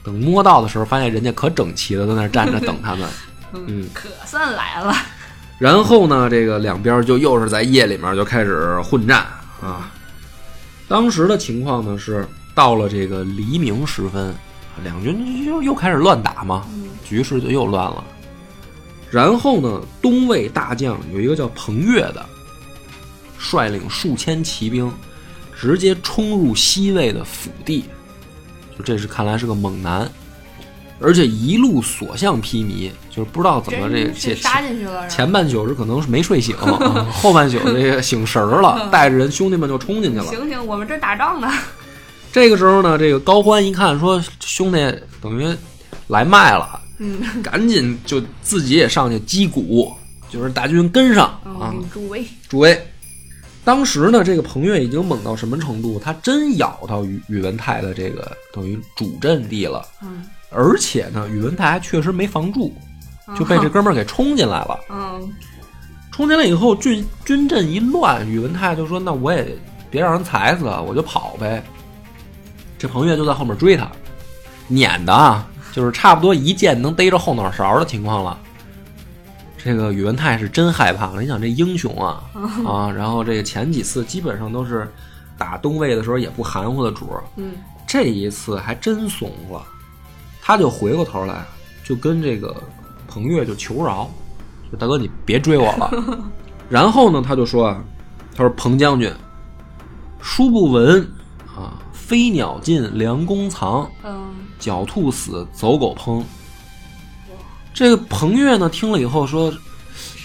[0.03, 3.09] 等摸到的时候，发现人家可整齐的，在那儿站着等他们。
[3.67, 4.93] 嗯，可算来了，
[5.59, 9.25] 然后呢，这个两边就又是在夜里面就开始混战
[9.61, 9.89] 啊。
[10.89, 14.35] 当时的情况呢是，到了这个黎明时分，
[14.83, 16.67] 两军又又开始乱打嘛，
[17.05, 18.03] 局势就又乱了。
[19.09, 22.25] 然后呢，东魏大将有一个叫彭越的，
[23.39, 24.91] 率领数千骑兵，
[25.63, 27.85] 直接冲入西魏的腹地，
[28.77, 30.05] 就这是看来是个猛男，
[30.99, 40.25] 而且一路所向披靡，就是不知道怎么这真这杀进去了，前半宿是可能是没睡醒，啊 后半宿这个醒神儿了， 带着人兄弟们就冲进去了。
[40.25, 41.49] 醒醒，我们这打仗呢，
[42.29, 44.77] 这个时候呢，这个高欢一看说兄弟
[45.21, 45.47] 等于
[46.07, 49.93] 来卖了，嗯，赶紧就自己也上去击鼓，
[50.29, 51.71] 就是大军跟上啊。
[51.73, 52.85] 嗯，，诸位，诸位。
[53.65, 55.99] 当时呢，这个彭越已经猛到什么程度？
[56.03, 62.73] 他真咬到宇宇文泰的这个等于主阵地了，嗯而且呢，宇文泰还确实没防住，
[63.37, 64.79] 就被这哥们儿给冲进来了。
[64.91, 65.31] 嗯
[66.11, 69.57] 冲进来以后，军军阵一乱，宇文泰就说：“那我也
[69.89, 71.63] 别让人踩死，我就跑呗。”
[72.77, 73.91] 这彭越就在后面追他，
[74.67, 78.37] 撵的啊，就是差不多一箭能逮着后脑勺的情况了。
[79.63, 82.21] 这个宇文泰是真害怕了，你想这英雄啊
[82.67, 84.91] 啊，然后这个前几次基本上都是
[85.37, 87.53] 打东魏的时候也不含糊的主儿，嗯
[87.87, 89.63] 这一次还真怂了，
[90.41, 91.45] 他就回过头来
[91.83, 92.53] 就跟这个
[93.07, 94.09] 彭越就求饶，
[94.69, 95.91] 说大哥你别追我了。
[96.69, 97.81] 然后呢，他就说啊，
[98.35, 99.09] 他说彭将军，
[100.19, 101.01] 书不闻
[101.55, 106.21] 啊，飞鸟尽，良弓藏，嗯，狡兔死，走狗烹。
[107.73, 109.51] 这个彭越呢，听了以后说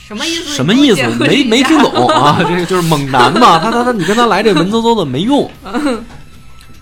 [0.07, 0.51] 什么意思？
[0.55, 1.03] 什么意思？
[1.19, 2.39] 没没听懂啊！
[2.47, 5.51] 这个就是猛男嘛，他他他，你跟他来这文绉绉的 没用。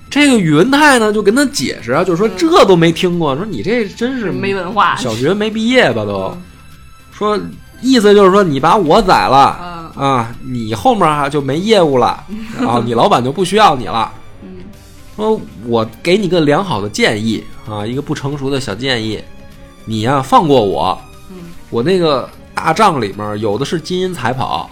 [0.09, 6.37] 这个宇文泰呢，就跟他解释啊，就是说这都没听过，说你这真是没文化，小学没毕业吧都。
[7.13, 7.39] 说
[7.83, 12.23] 意思就是说你把我宰了嗯啊，你后面啊就没业务了
[12.61, 14.13] 啊，你老板就不需要你了。
[14.43, 14.49] 嗯
[15.17, 19.19] 说我给你个良好的建议啊，一个不成熟的小建议，
[19.87, 21.37] 你呀、放过我，嗯
[21.71, 24.69] 我那个大帐里面有的是金银财宝，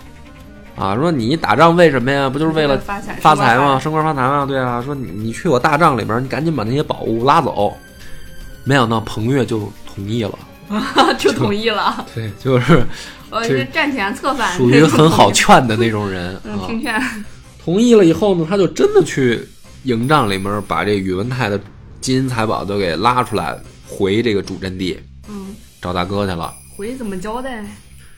[0.76, 2.28] 啊，说你打仗为什么呀？
[2.28, 3.78] 不就是为了发财发财吗？
[3.78, 4.44] 升官发财吗？
[4.44, 7.72] 对啊，说你你去我大帐里面，你赶紧把那些宝物拉走。
[8.64, 10.38] 没想到彭越就同意了，
[11.18, 12.84] 就同意了，对，就是
[13.30, 16.40] 这我是战前策反，属于很好劝的那种人。
[16.66, 16.98] 听劝，
[17.62, 19.46] 同意了以后呢，他就真的去
[19.82, 21.60] 营帐里面把这宇文泰的
[22.00, 23.54] 金银财宝都给拉出来，
[23.94, 26.52] 回这个主阵地嗯，找大哥去了。
[26.76, 27.64] 回去怎么交代？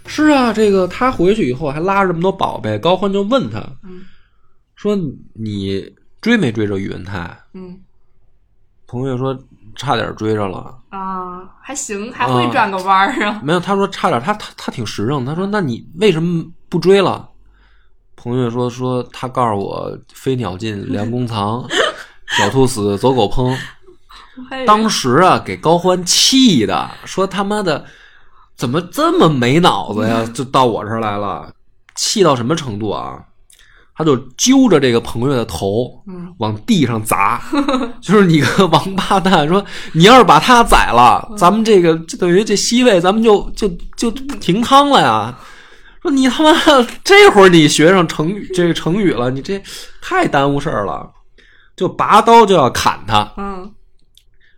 [0.06, 4.02] 是啊，这个他回去以后还拉着这么多宝贝，高欢就问他嗯
[4.76, 4.96] 说
[5.34, 7.78] ：“你追没追着宇文泰嗯？”
[8.86, 9.36] 彭越说
[9.74, 10.78] ：“差点追着了。
[10.90, 15.24] 啊，还行，还会转个弯儿啊，没有，他说差点，他他他挺实诚。
[15.24, 17.28] 他说：“那你为什么不追了？”
[18.16, 21.66] 彭越说：“说他告诉我，飞鸟尽，良弓藏，
[22.38, 23.56] 狡兔死，走狗烹。”
[24.66, 27.84] 当时啊，给高欢气的，说他妈的
[28.56, 30.24] 怎么这么没脑子呀？
[30.34, 31.50] 就到我这儿来了，
[31.94, 33.18] 气到什么程度啊？
[33.98, 37.42] 他就揪着这个彭越的头，嗯往地上砸，
[38.02, 39.48] 就是你个王八蛋！
[39.48, 45.34] 说你要是把他宰了，咱们这个就等于这西魏，咱们就就就停汤了呀！
[46.02, 46.52] 说你他妈
[47.02, 49.62] 这会儿你学上成语这个成语了，你这
[50.02, 51.10] 太耽误事儿了，
[51.74, 53.32] 就拔刀就要砍他。
[53.38, 53.72] 嗯，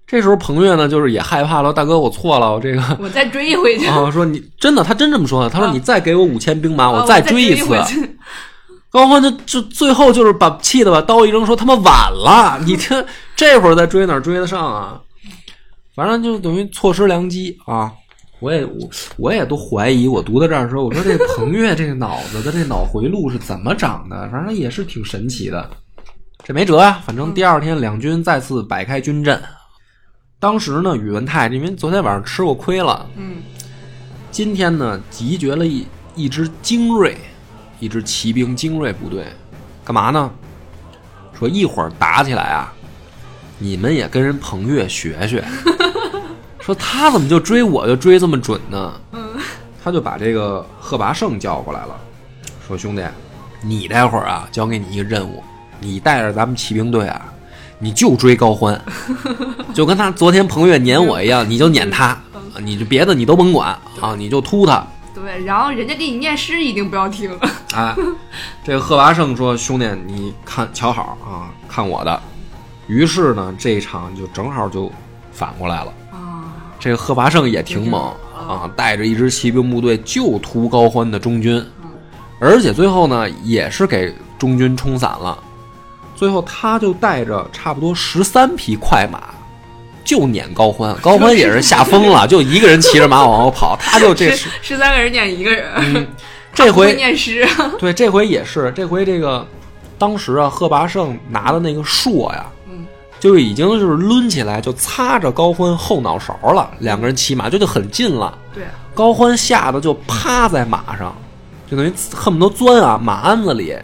[0.08, 5.50] 这时候彭越呢，就是也害怕了，大哥，我错了，我这个我再追回去，啊，说你真的，他真这么说的。
[5.50, 7.76] 他说啊你再给我五千兵马，啊我再追一次。
[8.90, 13.04] 高欢就就最后就是把气的把刀一扔，说他妈晚了，你这
[13.36, 14.98] 这会儿再追哪儿追得上啊？
[15.94, 17.92] 反正就等于错失良机啊！
[18.40, 24.26] 我也我我也都怀疑，我读到这儿的时候，我说这彭越这个脑子的这脑回路是怎么长的？
[24.30, 25.68] 反正也是挺神奇的。
[26.44, 29.38] 这没辙啊，反正第二天两军再次摆开军阵。
[30.40, 33.38] 当时呢，宇文泰因为昨天晚上吃过亏了，嗯
[34.30, 37.18] 今天呢集结了一一支精锐，
[37.80, 39.26] 一支骑兵精锐部队，
[39.84, 40.30] 干嘛呢？
[41.36, 42.72] 说一会儿打起来啊，
[43.58, 45.44] 你们也跟人彭越学学。
[46.60, 48.92] 说他怎么就追我就追这么准呢？
[49.12, 49.20] 嗯
[49.82, 51.98] 他就把这个贺拔胜叫过来了，
[52.64, 53.02] 说兄弟，
[53.60, 55.42] 你待会儿啊，交给你一个任务，
[55.80, 57.32] 你带着咱们骑兵队啊，
[57.78, 58.80] 你就追高欢，
[59.72, 62.22] 就跟他昨天彭越撵我一样，你就撵他，啊
[62.62, 64.86] 你就别的你都甭管啊，你就突他。
[65.14, 67.30] 对，然后人家给你念诗一定不要听。
[67.74, 67.94] 哎，
[68.64, 72.20] 这个贺拔胜说：“兄弟，你看瞧好啊，看我的。”
[72.86, 74.90] 于是呢，这一场就正好就
[75.32, 75.92] 反过来了。
[76.12, 78.12] 啊，这个贺拔胜也挺猛
[78.48, 81.64] 啊，带着一支骑兵部队就突高欢的中军，
[82.40, 85.36] 而且最后呢，也是给中军冲散了。
[86.18, 89.22] 最后他就带着差不多十三匹快马，
[90.04, 90.92] 就撵高欢。
[91.00, 96.08] 高欢也是吓疯了， 就一个人骑着马往后跑，他就这十十三个人撵一个人，嗯，
[96.52, 97.46] 这回念诗。
[97.78, 99.46] 对，这回也是，这回这个
[99.96, 102.84] 当时啊，贺拔胜拿的那个槊呀，嗯，
[103.20, 108.36] 就已经就是抡起来就擦着高欢后脑勺了，两个人骑马就就很近了。
[108.52, 111.16] 对，高欢吓得就趴在马上，
[111.70, 113.76] 就等于恨不得钻啊马鞍子里，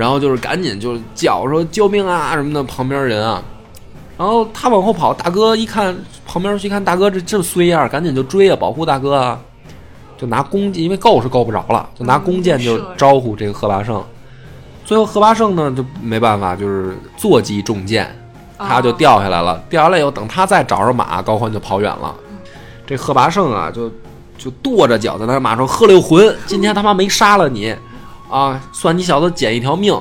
[0.00, 3.42] 然后就是赶紧就叫说救命啊什么的，旁边人啊，
[4.16, 5.94] 然后他往后跑，大哥一看
[6.26, 9.38] 旁边去看大哥这这衰样，赶紧就追啊，保护大哥啊，
[10.16, 14.02] 就拿弓箭，因为够是够不着了，就拿弓箭就招呼这个贺拔胜。
[14.86, 18.10] 最后贺拔胜呢就没办法，就是坐骑中箭，
[18.56, 19.62] 他就哦掉下来了。
[19.68, 22.14] 掉下来以后，等他再找着马，高欢就跑远了。
[22.86, 23.90] 这贺拔胜啊，就
[24.38, 27.76] 就跺着脚在那马上喝六魂，今天他妈没杀了你
[28.30, 29.98] 啊，算你小子捡一条命。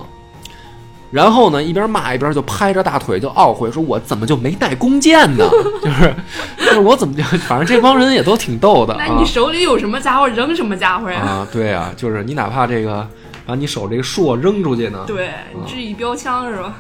[1.11, 5.43] 然后呢，一边骂一边就拍着大腿就懊悔，说我怎么就没带弓箭呢？
[5.81, 6.15] 就是
[6.57, 11.19] 就是我怎么就反正这帮人也都挺逗的啊那你手里有什么家伙扔什么家伙呀？
[11.21, 13.07] 啊，对啊，就是你哪怕这个
[13.43, 16.75] 把你手这个槊扔出去呢，对你至于标枪是吧？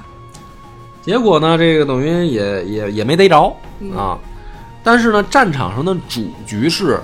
[1.01, 4.15] 结果呢，这个等于也也也没逮着嗯啊。
[4.83, 6.99] 但是呢，战场上的主局势，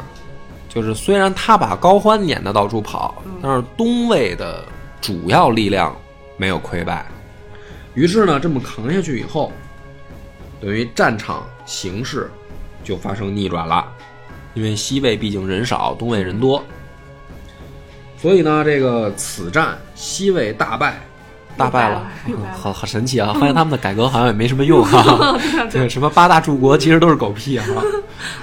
[0.76, 4.64] 就是虽然他把高欢撵得到处跑，但是东魏的
[5.00, 5.96] 主要力量
[6.36, 7.06] 没有溃败。
[7.94, 9.54] 于是呢，这么扛下去以后，
[10.60, 12.30] 等于战场形势
[12.84, 13.88] 就发生逆转了。
[14.54, 16.62] 因为西魏毕竟人少，东魏人多，
[18.18, 21.02] 所以呢，这个此战西魏大败，
[21.58, 23.34] 大败了又败了， 好好神奇啊！
[23.40, 25.38] 发现他们的改革好像也没什么用啊。
[25.72, 27.66] 对，什么八大柱国其实都是狗屁啊。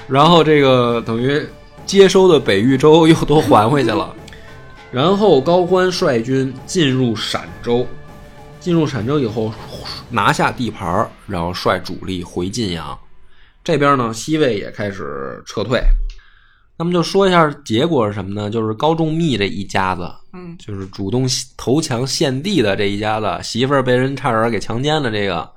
[0.07, 1.43] 然后这个等于
[1.85, 4.15] 接收的北豫州又都还回去了。
[4.91, 7.87] 然后高欢率军进入陕州，
[8.59, 9.51] 进入陕州以后
[10.09, 12.97] 拿下地盘儿，然后率主力回晋阳。
[13.63, 15.81] 这边呢，西魏也开始撤退。
[16.77, 18.49] 那么就说一下结果是什么呢？
[18.49, 25.49] 就是高仲密这一家子，嗯，就是主动投降献帝的这一家子，媳妇儿被人差点给强奸了，这个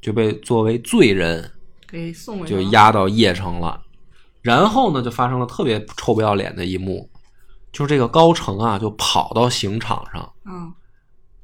[0.00, 1.50] 就被作为罪人
[1.88, 3.80] 给送回去就押到邺城了。
[4.46, 7.10] 然后呢，就发生了特别臭不要脸的一幕，
[7.72, 10.72] 就是这个高成啊，就跑到刑场上，嗯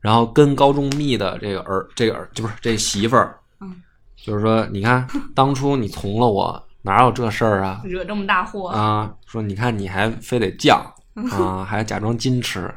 [0.01, 3.83] 然后跟高仲密的这个儿，这个儿就不是这媳妇儿，嗯，
[4.17, 7.83] 就是说，你看当初你从了我，哪有这事儿啊？
[7.85, 10.81] 惹这么大祸，啊，说你看你还非得犟
[11.33, 12.73] 啊，还假装矜持，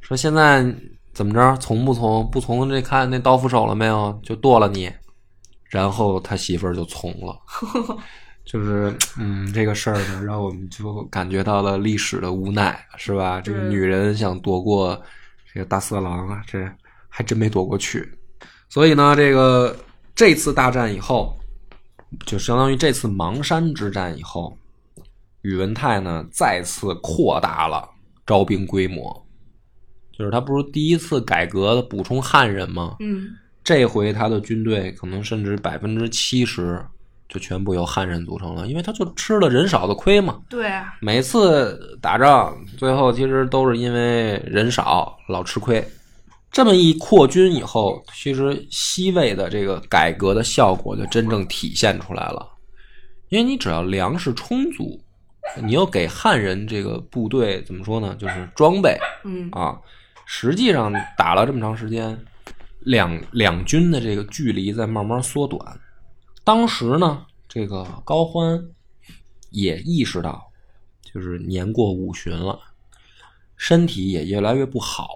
[0.00, 0.64] 说现在
[1.12, 2.26] 怎么着从不从？
[2.30, 4.18] 不从这看那刀斧手了没有？
[4.22, 4.90] 就剁了你。
[5.68, 7.36] 然后他媳妇儿就从了，
[8.46, 13.40] 就是嗯，这个事儿呢，让我们就感觉到了历史的无奈，是吧？
[13.40, 15.02] 这个女人想躲过
[15.52, 16.64] 这个大色狼啊，这
[17.08, 18.08] 还真没躲过去。
[18.68, 19.76] 所以呢，这个
[20.14, 21.36] 这次大战以后，
[22.24, 24.56] 就相当于这次邙山之战以后，
[25.42, 27.88] 宇文泰呢再次扩大了
[28.24, 29.26] 招兵规模，
[30.16, 32.96] 就是他不是第一次改革补充汉人吗？
[33.00, 33.28] 嗯
[33.64, 36.80] 这回他的军队可能甚至百分之七十
[37.28, 40.40] 就全部由汉人组成了，因为他就吃了人少的亏嘛。
[40.48, 45.86] 对啊，每次打仗最后其实都是因为人少老吃亏。
[46.52, 52.48] 这么一扩军以后，其实西魏的这个改革的效果就真正体现出来了。
[53.28, 54.98] 因为你只要粮食充足，
[55.62, 58.14] 你又给汉人这个部队怎么说呢？
[58.18, 59.76] 就是装备嗯啊。
[60.24, 62.18] 实际上打了这么长时间，
[62.80, 65.60] 两两军的这个距离在慢慢缩短。
[66.46, 68.70] 当时呢，这个高欢
[69.50, 70.52] 也意识到，
[71.02, 72.56] 就是年过五旬了，
[73.56, 75.08] 身体也越来越不好。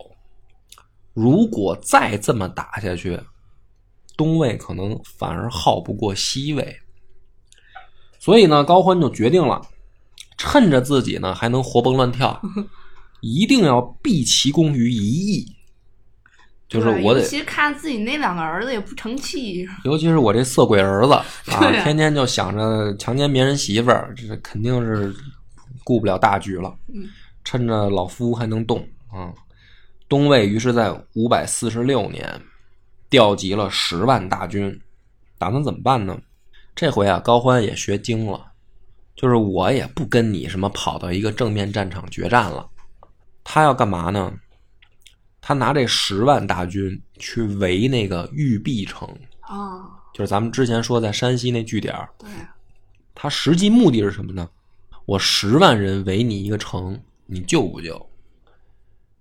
[1.14, 3.20] 如果再这么打下去，
[4.16, 6.80] 东魏可能反而耗不过西魏。
[8.18, 9.64] 所以呢，高欢就决定了，
[10.36, 12.42] 趁着自己呢还能活蹦乱跳，
[13.22, 15.54] 一定要毕其功于一役。
[16.70, 25.12] 就是我得其实看自己那两个儿子也不成器， 尤其是我这色鬼儿子啊，啊天天就想着强奸别人媳妇儿，这肯定是
[25.82, 26.72] 顾不了大局了。
[26.94, 27.08] 嗯
[27.42, 29.32] 趁着老夫还能动啊，
[30.08, 32.40] 东魏于是在五百四十六年
[33.08, 34.78] 调集了十万大军，
[35.38, 36.16] 打算怎么办呢？
[36.76, 38.52] 这回啊，高欢也学精了，
[39.16, 42.68] 就是我也不跟你什么跑到一个正面战场决战了，
[43.42, 44.32] 他要干嘛呢？
[45.40, 49.08] 他拿这十万大军去围那个玉璧城，
[49.40, 52.28] 啊，就是咱们之前说在山西那据点对，
[53.14, 54.48] 他实际目的是什么呢？
[55.06, 58.10] 我十万人围你一个城，你救不救？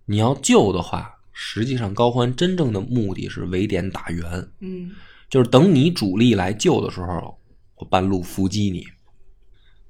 [0.05, 4.91] 你要救的话，实际上高欢真正的目的是围点打援，嗯
[5.29, 7.37] 就是等你主力来救的时候，
[7.75, 8.85] 我半路伏击你。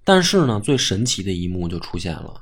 [0.04, 2.42] 但是呢，最神奇的一幕就出现了。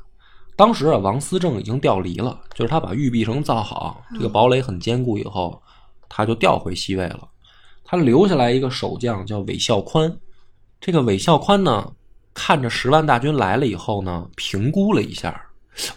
[0.58, 5.62] 当时啊，王思政已经调离了，就是他把玉璧城造好，这个堡垒很坚固以后，
[6.10, 7.20] 他就调回西魏了。
[7.86, 10.14] 他留下来一个守将叫韦孝宽。
[10.82, 11.90] 这个韦孝宽呢，
[12.34, 15.40] 看着十万大军来了以后呢，评估了一下，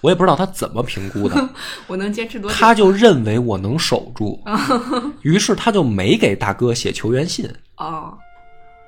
[0.02, 1.48] 我也不知道他怎么评估的，
[1.88, 2.56] 我能坚持多久？
[2.56, 4.42] 他就认为我能守住，
[5.22, 7.50] 于是他就没给大哥写求援信。
[7.78, 8.16] 哦，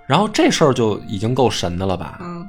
[0.06, 2.18] 然后这事儿就已经够神的了吧？
[2.20, 2.46] 嗯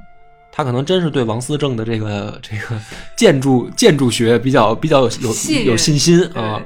[0.56, 2.80] 他可能真是对王思政的这个 这个
[3.18, 6.62] 建筑建筑学比较比较有有信任有信心啊。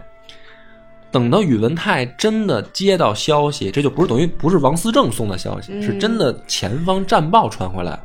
[1.10, 7.98] 等到宇文泰真的接到消息，这就不是等于不是王思政送的消息，嗯是真的前方战报传回来。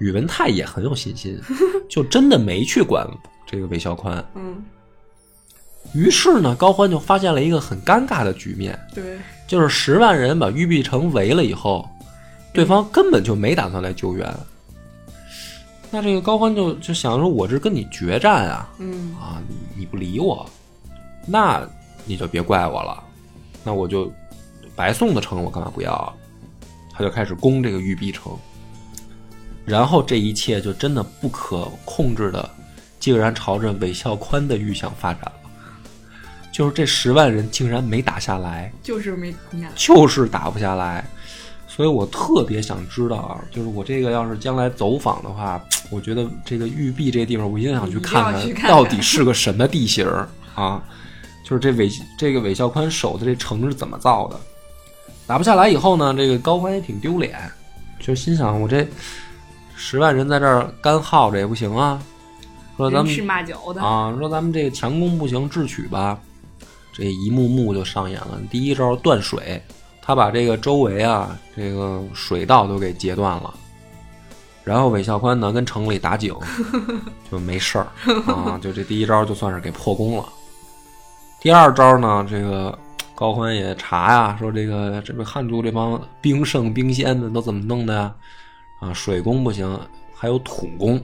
[0.00, 1.40] 宇文泰也很有信心，
[1.88, 3.06] 就真的没去管
[3.46, 4.22] 这个韦孝宽。
[4.34, 4.62] 嗯，
[5.94, 11.88] 于是呢，高欢就发现了一个很尴尬的局面，对，就是十万人把玉璧城围了以后，
[12.52, 14.32] 对方根本就没打算来救援。
[15.90, 20.48] 那这个高欢就就想说，我这跟你决战啊，嗯啊，你你不理我，
[21.26, 21.66] 那
[22.04, 23.02] 你就别怪我了，
[23.64, 24.12] 那我就
[24.76, 26.12] 白送的城我干嘛不要啊？
[26.92, 28.36] 他就开始攻这个玉璧城，
[29.64, 32.50] 然后这一切就真的不可控制的，
[32.98, 35.32] 竟然朝着韦孝宽的预想发展了。
[36.50, 39.32] 就是这十万人竟然没打下来，就是没
[39.76, 41.08] 就是打不下来，
[41.78, 50.82] 所以我特别想知道啊，就是我这个要是将来走访的话，我觉得这个玉璧这地方，我一定想去看看看到底是个什么地形儿啊，
[51.44, 54.36] 就是这韦这个韦孝宽守的这城是怎么造的。
[55.24, 57.38] 打不下来以后呢，这个高欢也挺丢脸，
[58.00, 58.84] 就心想我这
[59.76, 62.02] 十万人在这儿干耗着也不行啊，
[62.76, 63.14] 说咱们
[63.80, 66.18] 啊，说咱们这个强攻不行，智取吧。
[66.92, 68.36] 这一幕幕就上演了。
[68.50, 69.62] 第一招断水，
[70.08, 73.52] 他把这个周围啊这个水道都给截断了。
[74.64, 76.34] 然后韦孝宽呢跟城里打井，
[77.30, 77.86] 就没事儿
[78.26, 80.24] 啊，就这第一招就算是给破功了。
[81.42, 82.76] 第二招呢，这个
[83.14, 88.14] 高欢也查呀，说这个这个汉族这帮兵圣兵仙的都怎么弄的呀？
[88.80, 89.78] 啊，水攻不行，
[90.14, 90.98] 还有土攻。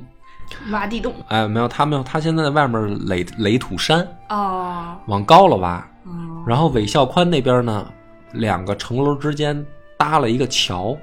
[0.71, 5.77] 挖地洞，哎，没有，他没有，他现在在外面垒垒土山，哦，往高了挖。
[6.05, 7.87] 哦，然后韦孝宽那边呢，
[8.35, 9.65] 两个城楼之间
[9.97, 10.97] 搭了一个桥，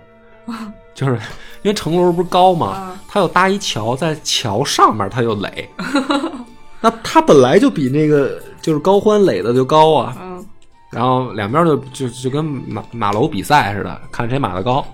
[0.94, 1.14] 就是
[1.64, 5.68] 因为城楼不是高嘛啊，他又搭一桥，在桥上面他又垒。
[6.82, 10.46] 那他本来就比那个就是高欢垒的就高啊，嗯。
[10.90, 14.86] 然后两边就就就跟马马楼比赛似的，看谁马的高。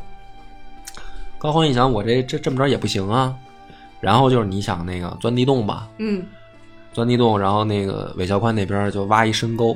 [1.39, 3.33] 高欢一想，我这这这么着也不行啊，
[3.99, 6.23] 然后就是你想那个钻地洞吧，嗯，
[6.93, 9.75] 钻地洞，然后那个韦孝宽那边就挖一深沟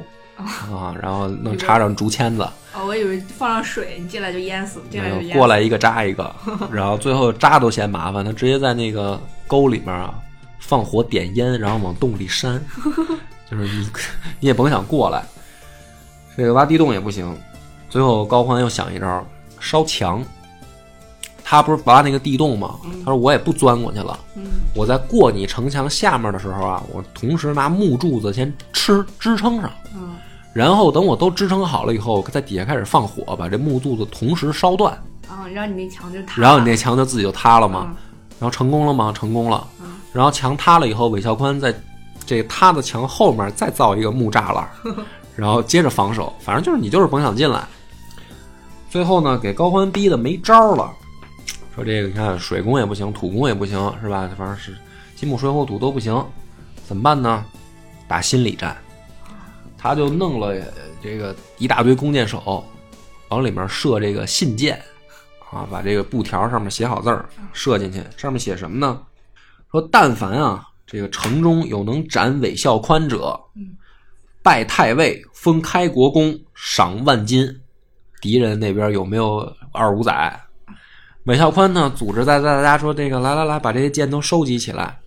[0.74, 6.34] 啊，然后能插上竹签子，哦，我以为放上水，你进来就淹死，进来就淹死，过来一个扎一个，
[6.72, 10.14] 然后最后扎都嫌麻烦，他直接在那个沟里面啊
[10.60, 12.64] 放火点烟，然后往洞里扇，
[13.50, 13.90] 就是你
[14.40, 15.24] 你也甭想过来，
[16.38, 17.38] 这个挖地洞也不行。
[17.90, 19.26] 最后高欢又想一招，
[19.60, 20.24] 烧墙。
[21.44, 22.80] 他不是挖那个地洞吗？
[23.04, 24.44] 他说我也不钻过去了，嗯。
[24.74, 30.16] 我在过你城墙下面的时候啊，我同时拿木柱子先吃支撑上，嗯
[30.54, 34.94] 然后等我都支撑好了以后，在底下开始放火，把这木柱子同时烧断，
[35.28, 37.88] 啊，然后你那墙就塌了，然后你那墙就自己就塌了嘛。
[37.90, 37.96] 嗯
[38.42, 39.14] 然后成功了吗？
[39.16, 39.86] 成功了嗯。
[40.12, 41.72] 然后墙塌了以后，韦孝宽在
[42.26, 44.68] 这塌的墙后面再造一个木栅栏，
[45.38, 46.34] 然后接着防守。
[46.40, 47.64] 反正就是你就是甭想进来。
[48.90, 50.92] 最后呢，给高欢逼的没招了，
[51.76, 54.28] 说这个你看水攻也不行，土攻也不行，是吧？
[54.36, 54.76] 反正是
[55.16, 56.26] 金木水火土都不行，
[56.88, 57.46] 怎么办呢？
[58.08, 58.76] 打心理战，
[59.82, 60.68] 他就弄了呃
[61.02, 62.64] 这个一大堆弓箭手，
[63.30, 64.80] 往里面射这个信箭，
[65.52, 69.02] 啊，把这个布条上面写好字儿，射进去，上面写什么呢？
[69.72, 73.40] 说但凡啊，这个城中有能斩韦孝宽者，
[74.44, 77.62] 拜太尉，封开国公，赏万金。
[78.22, 79.40] 敌人那边有没有
[79.72, 80.42] 二五仔？
[81.24, 85.00] 韦孝宽呢，组织在在大家说这个来来来，把这些箭都收集起来，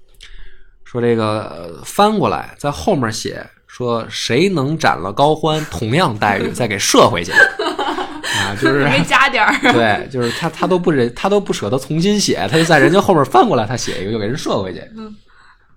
[0.83, 3.45] 说这个、呃翻过来，在后面写
[3.75, 7.33] 说谁能斩了高欢，同样待遇，再给射回去。
[8.39, 9.73] 啊，就是没加点儿。
[9.73, 14.81] 对，就是他他都不忍，他都不舍得重新写，他就在人家后面翻过来，他写一个，又给人射回去。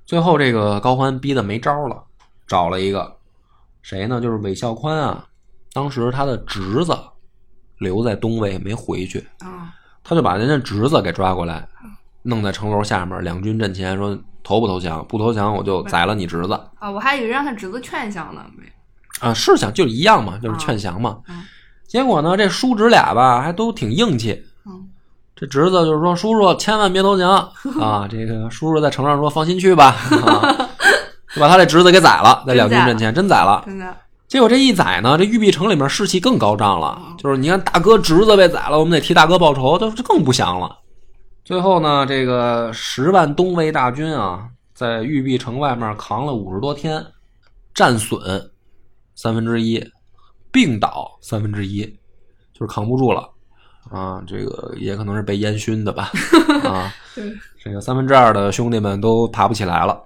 [0.06, 2.04] 最后这个高欢逼得没招了，
[2.46, 3.18] 找了一个
[3.82, 4.22] 谁呢？
[4.22, 5.26] 就是韦孝宽啊，
[5.74, 6.96] 当时他的侄子
[7.80, 9.74] 留在东魏没回去，啊，
[10.04, 11.68] 他就把人家侄子给抓过来，
[12.28, 15.06] 弄在城楼下面，两军阵前说投不投降？
[15.08, 18.64] 不投降我就宰了你侄子啊，我还以为让他侄子劝降呢，没。
[19.20, 19.34] 啊！
[19.34, 21.18] 是想就一样嘛，就是劝降嘛。
[21.30, 21.44] 嗯
[21.88, 24.90] 结果呢，这叔侄俩吧还都挺硬气，嗯
[25.38, 27.30] 这侄子就是说：“叔叔千万别投降
[27.80, 29.96] 啊！”这个叔叔在城上说：“放心去吧。
[30.26, 30.68] 啊
[31.34, 33.64] ”就把他这侄子给宰了，在两军阵前真宰了。
[33.66, 33.96] 真的，
[34.28, 37.00] 结果这一宰呢，这玉璧城里面士气更高涨了。
[37.18, 40.76] 就是你看大哥侄子被宰了，我们得替大哥报仇，就这更不祥了。
[41.48, 47.02] 最后呢，这个十万东魏大军啊，在玉璧城外面扛了五十多天，
[47.74, 48.20] 战损
[49.16, 49.82] 三分之一，
[50.52, 51.86] 病倒三分之一，
[52.54, 53.30] 就是扛不住了
[53.90, 54.22] 啊。
[54.28, 56.12] 这个也可能是被烟熏的吧
[56.68, 56.94] 啊。
[57.64, 60.04] 这个三分之二的兄弟们都爬不起来了。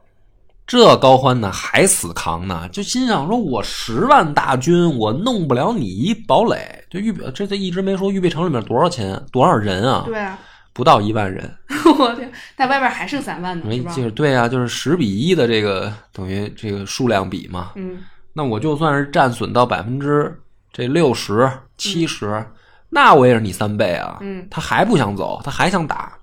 [0.68, 10.04] 这高欢呢还死扛呢，就心想说：“我十万大军，我弄不了你一堡垒。”这玉，这这一直没说玉璧城里面多少钱，多少人啊？
[10.06, 10.38] 对啊，
[10.74, 11.58] 不到一万人。
[12.00, 13.94] 我天，在外边还剩三万呢，没是吧？
[13.94, 17.72] 就是对啊，就是十比一的这个等于这个数量比嘛。
[17.76, 18.00] 嗯，
[18.34, 20.40] 那我就算是战损到百分之
[20.72, 22.46] 这六十、七十，
[22.90, 24.18] 那我也是你三倍啊。
[24.22, 26.18] 嗯他还不想走，他还想打。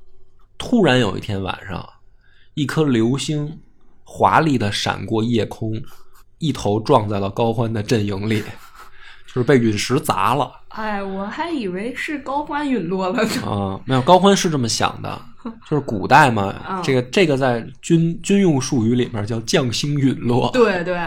[0.57, 1.87] 突然有一天晚上，
[2.55, 3.61] 一颗流星
[4.03, 5.73] 华丽的闪过夜空，
[6.39, 8.43] 一头撞在了高欢的阵营里，
[9.27, 10.51] 就是被陨石砸了。
[10.69, 13.43] 哎，我还以为是高欢陨落了呢。
[13.47, 15.21] 啊、没有高欢是这么想的，
[15.69, 20.51] 就是古代嘛，嗯这个这个在军军用术语里面叫将星陨落。
[20.53, 20.99] 对对，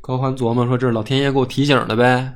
[0.00, 2.32] 高欢琢磨说：“这是老天爷给我提醒的呗，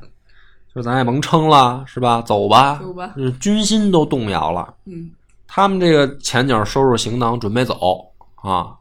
[0.73, 2.21] 就是咱也甭撑了，是吧？
[2.21, 4.73] 走吧，走吧就是军心都动摇了。
[4.85, 5.11] 嗯，
[5.47, 8.05] 他们这个前脚收拾行囊准备走
[8.41, 8.75] 啊，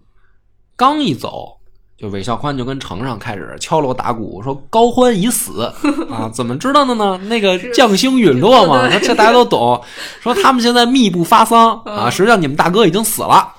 [0.77, 1.60] 刚一走，
[2.01, 5.71] 就韦孝宽就跟城上开始敲锣打鼓，说高欢已死
[6.11, 7.21] 啊，怎么知道的呢？
[7.25, 9.79] 那个将星陨落嘛，对这大家都懂。
[10.21, 13.53] 说他们现在密不发丧啊，实际上你们大哥已经死了。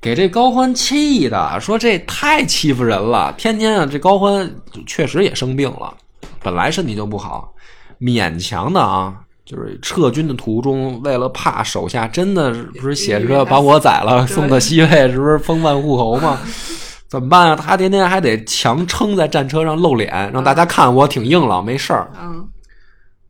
[0.00, 4.52] 给这高欢气的，说这太欺负人了，天天啊，这高欢
[4.84, 5.94] 确实也生病了，
[6.42, 7.54] 本来身体就不好，
[8.00, 9.14] 勉强的啊，
[9.46, 16.40] 就是撤军的途中，为了怕手下真的是不是写着把我宰了送到西魏，是不是封万户侯嘛？
[17.14, 17.54] 怎么办啊？
[17.54, 22.10] 他天天还得强撑在战车上露脸，让大家看我挺硬朗，没事儿。
[22.20, 22.44] 嗯，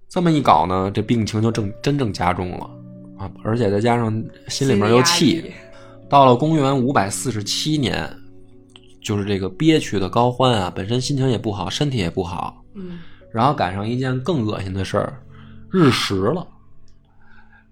[0.08, 2.64] 这么一搞呢，这病情就正真正加重了
[3.18, 3.30] 啊！
[3.44, 5.52] 而且再加上心里面又气，
[6.08, 8.08] 到了公元五百四十七年，
[9.02, 15.12] 就是这个憋屈的高欢啊，本身心情也不好，身体也不好，嗯，然后赶上一件更恶心的事儿，
[15.70, 16.46] 日食了。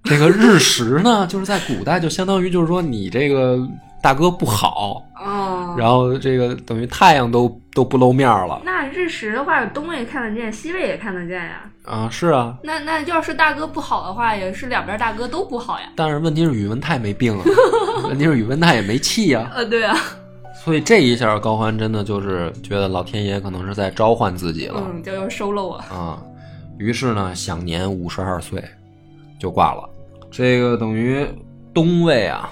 [0.05, 3.67] 这个日食呢，就是在古代就相当于就是说你这个
[4.03, 11.63] 大哥不好，哦，然后这个等于太阳都都不露面了那日食的话，东位看得见，西位也看得见呀。
[11.85, 12.59] 啊，是啊。
[12.65, 15.87] 那那要是大哥不好的话，也是两边大哥都不好呀。
[15.95, 17.45] 但是问题是宇文泰没病啊，
[18.09, 19.97] 问题是宇文泰也没气呀、 呃，对啊，
[20.65, 24.83] 所以这一下高欢真的就是觉得老天爷可能是在召唤自己了。
[24.85, 25.75] 嗯，就要收了我。
[25.77, 26.21] 啊，
[26.79, 28.61] 于是呢，享年五十二岁
[29.39, 29.89] 就挂了。
[30.31, 31.25] 这个等于
[31.73, 32.51] 东魏啊，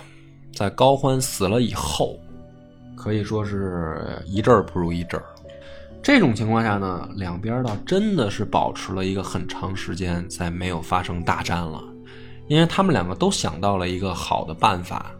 [0.61, 2.19] 在高欢死了以后，
[2.95, 5.25] 可以说是一阵儿不如一阵儿。
[6.03, 11.83] 这种情况下呢，两边倒真的是保持了一个很长时间，再没有发生大战了，
[12.47, 15.11] 因为他们两个都想到了一个好的办法，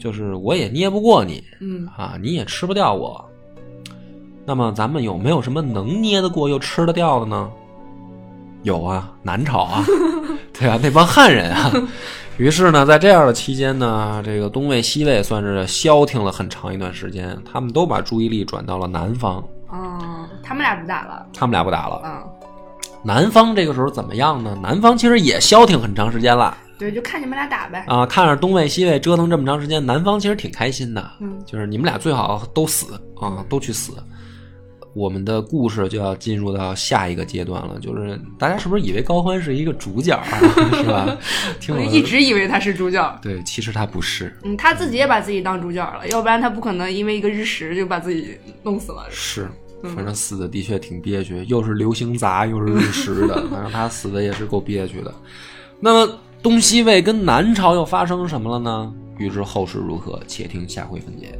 [0.00, 3.24] 就是我也捏不过你嗯，啊，你也吃不掉我。
[4.44, 7.52] 那么咱们有没有什么能捏得过又吃得掉的呢？
[8.66, 9.84] 有啊，南朝啊，
[10.52, 11.70] 对啊，那帮汉人啊。
[12.36, 19.36] 于是呢，在这样的期间呢，这个东魏、西魏算是消停了很长一段时间，他们都把注意力转到了南方，
[19.68, 21.24] 哦，他们俩不打了。
[21.32, 22.02] 他们俩不打了。
[22.04, 22.12] 嗯，
[23.04, 24.58] 南方这个时候怎么样呢？
[24.60, 27.84] 南方其实也消停很长时间了，对，就看你们俩打呗。
[27.86, 33.92] 啊，看着东魏西魏折腾这么长时间，南方其实挺开心的，嗯就是你们俩最好都死啊，都去死。
[34.96, 40.38] 我们的故事就要进入到下一个阶段了，就是大家是不是以为高欢是一个主角啊，
[40.74, 41.14] 是吧？
[41.60, 49.04] 听我我一直以为他是主角，对，其实他不是，嗯，他自己也把自己当主角了，要不然他不可能因为一个日食就把自己弄死了。
[49.10, 49.46] 是，
[49.82, 55.14] 嗯反正死的的确挺憋屈，又是流星砸，又是日食的， 反正他死的也是够憋屈的。
[55.78, 58.90] 那么东西魏跟南朝又发生什么了呢？
[59.18, 61.38] 欲知后事如何，且听下回分解。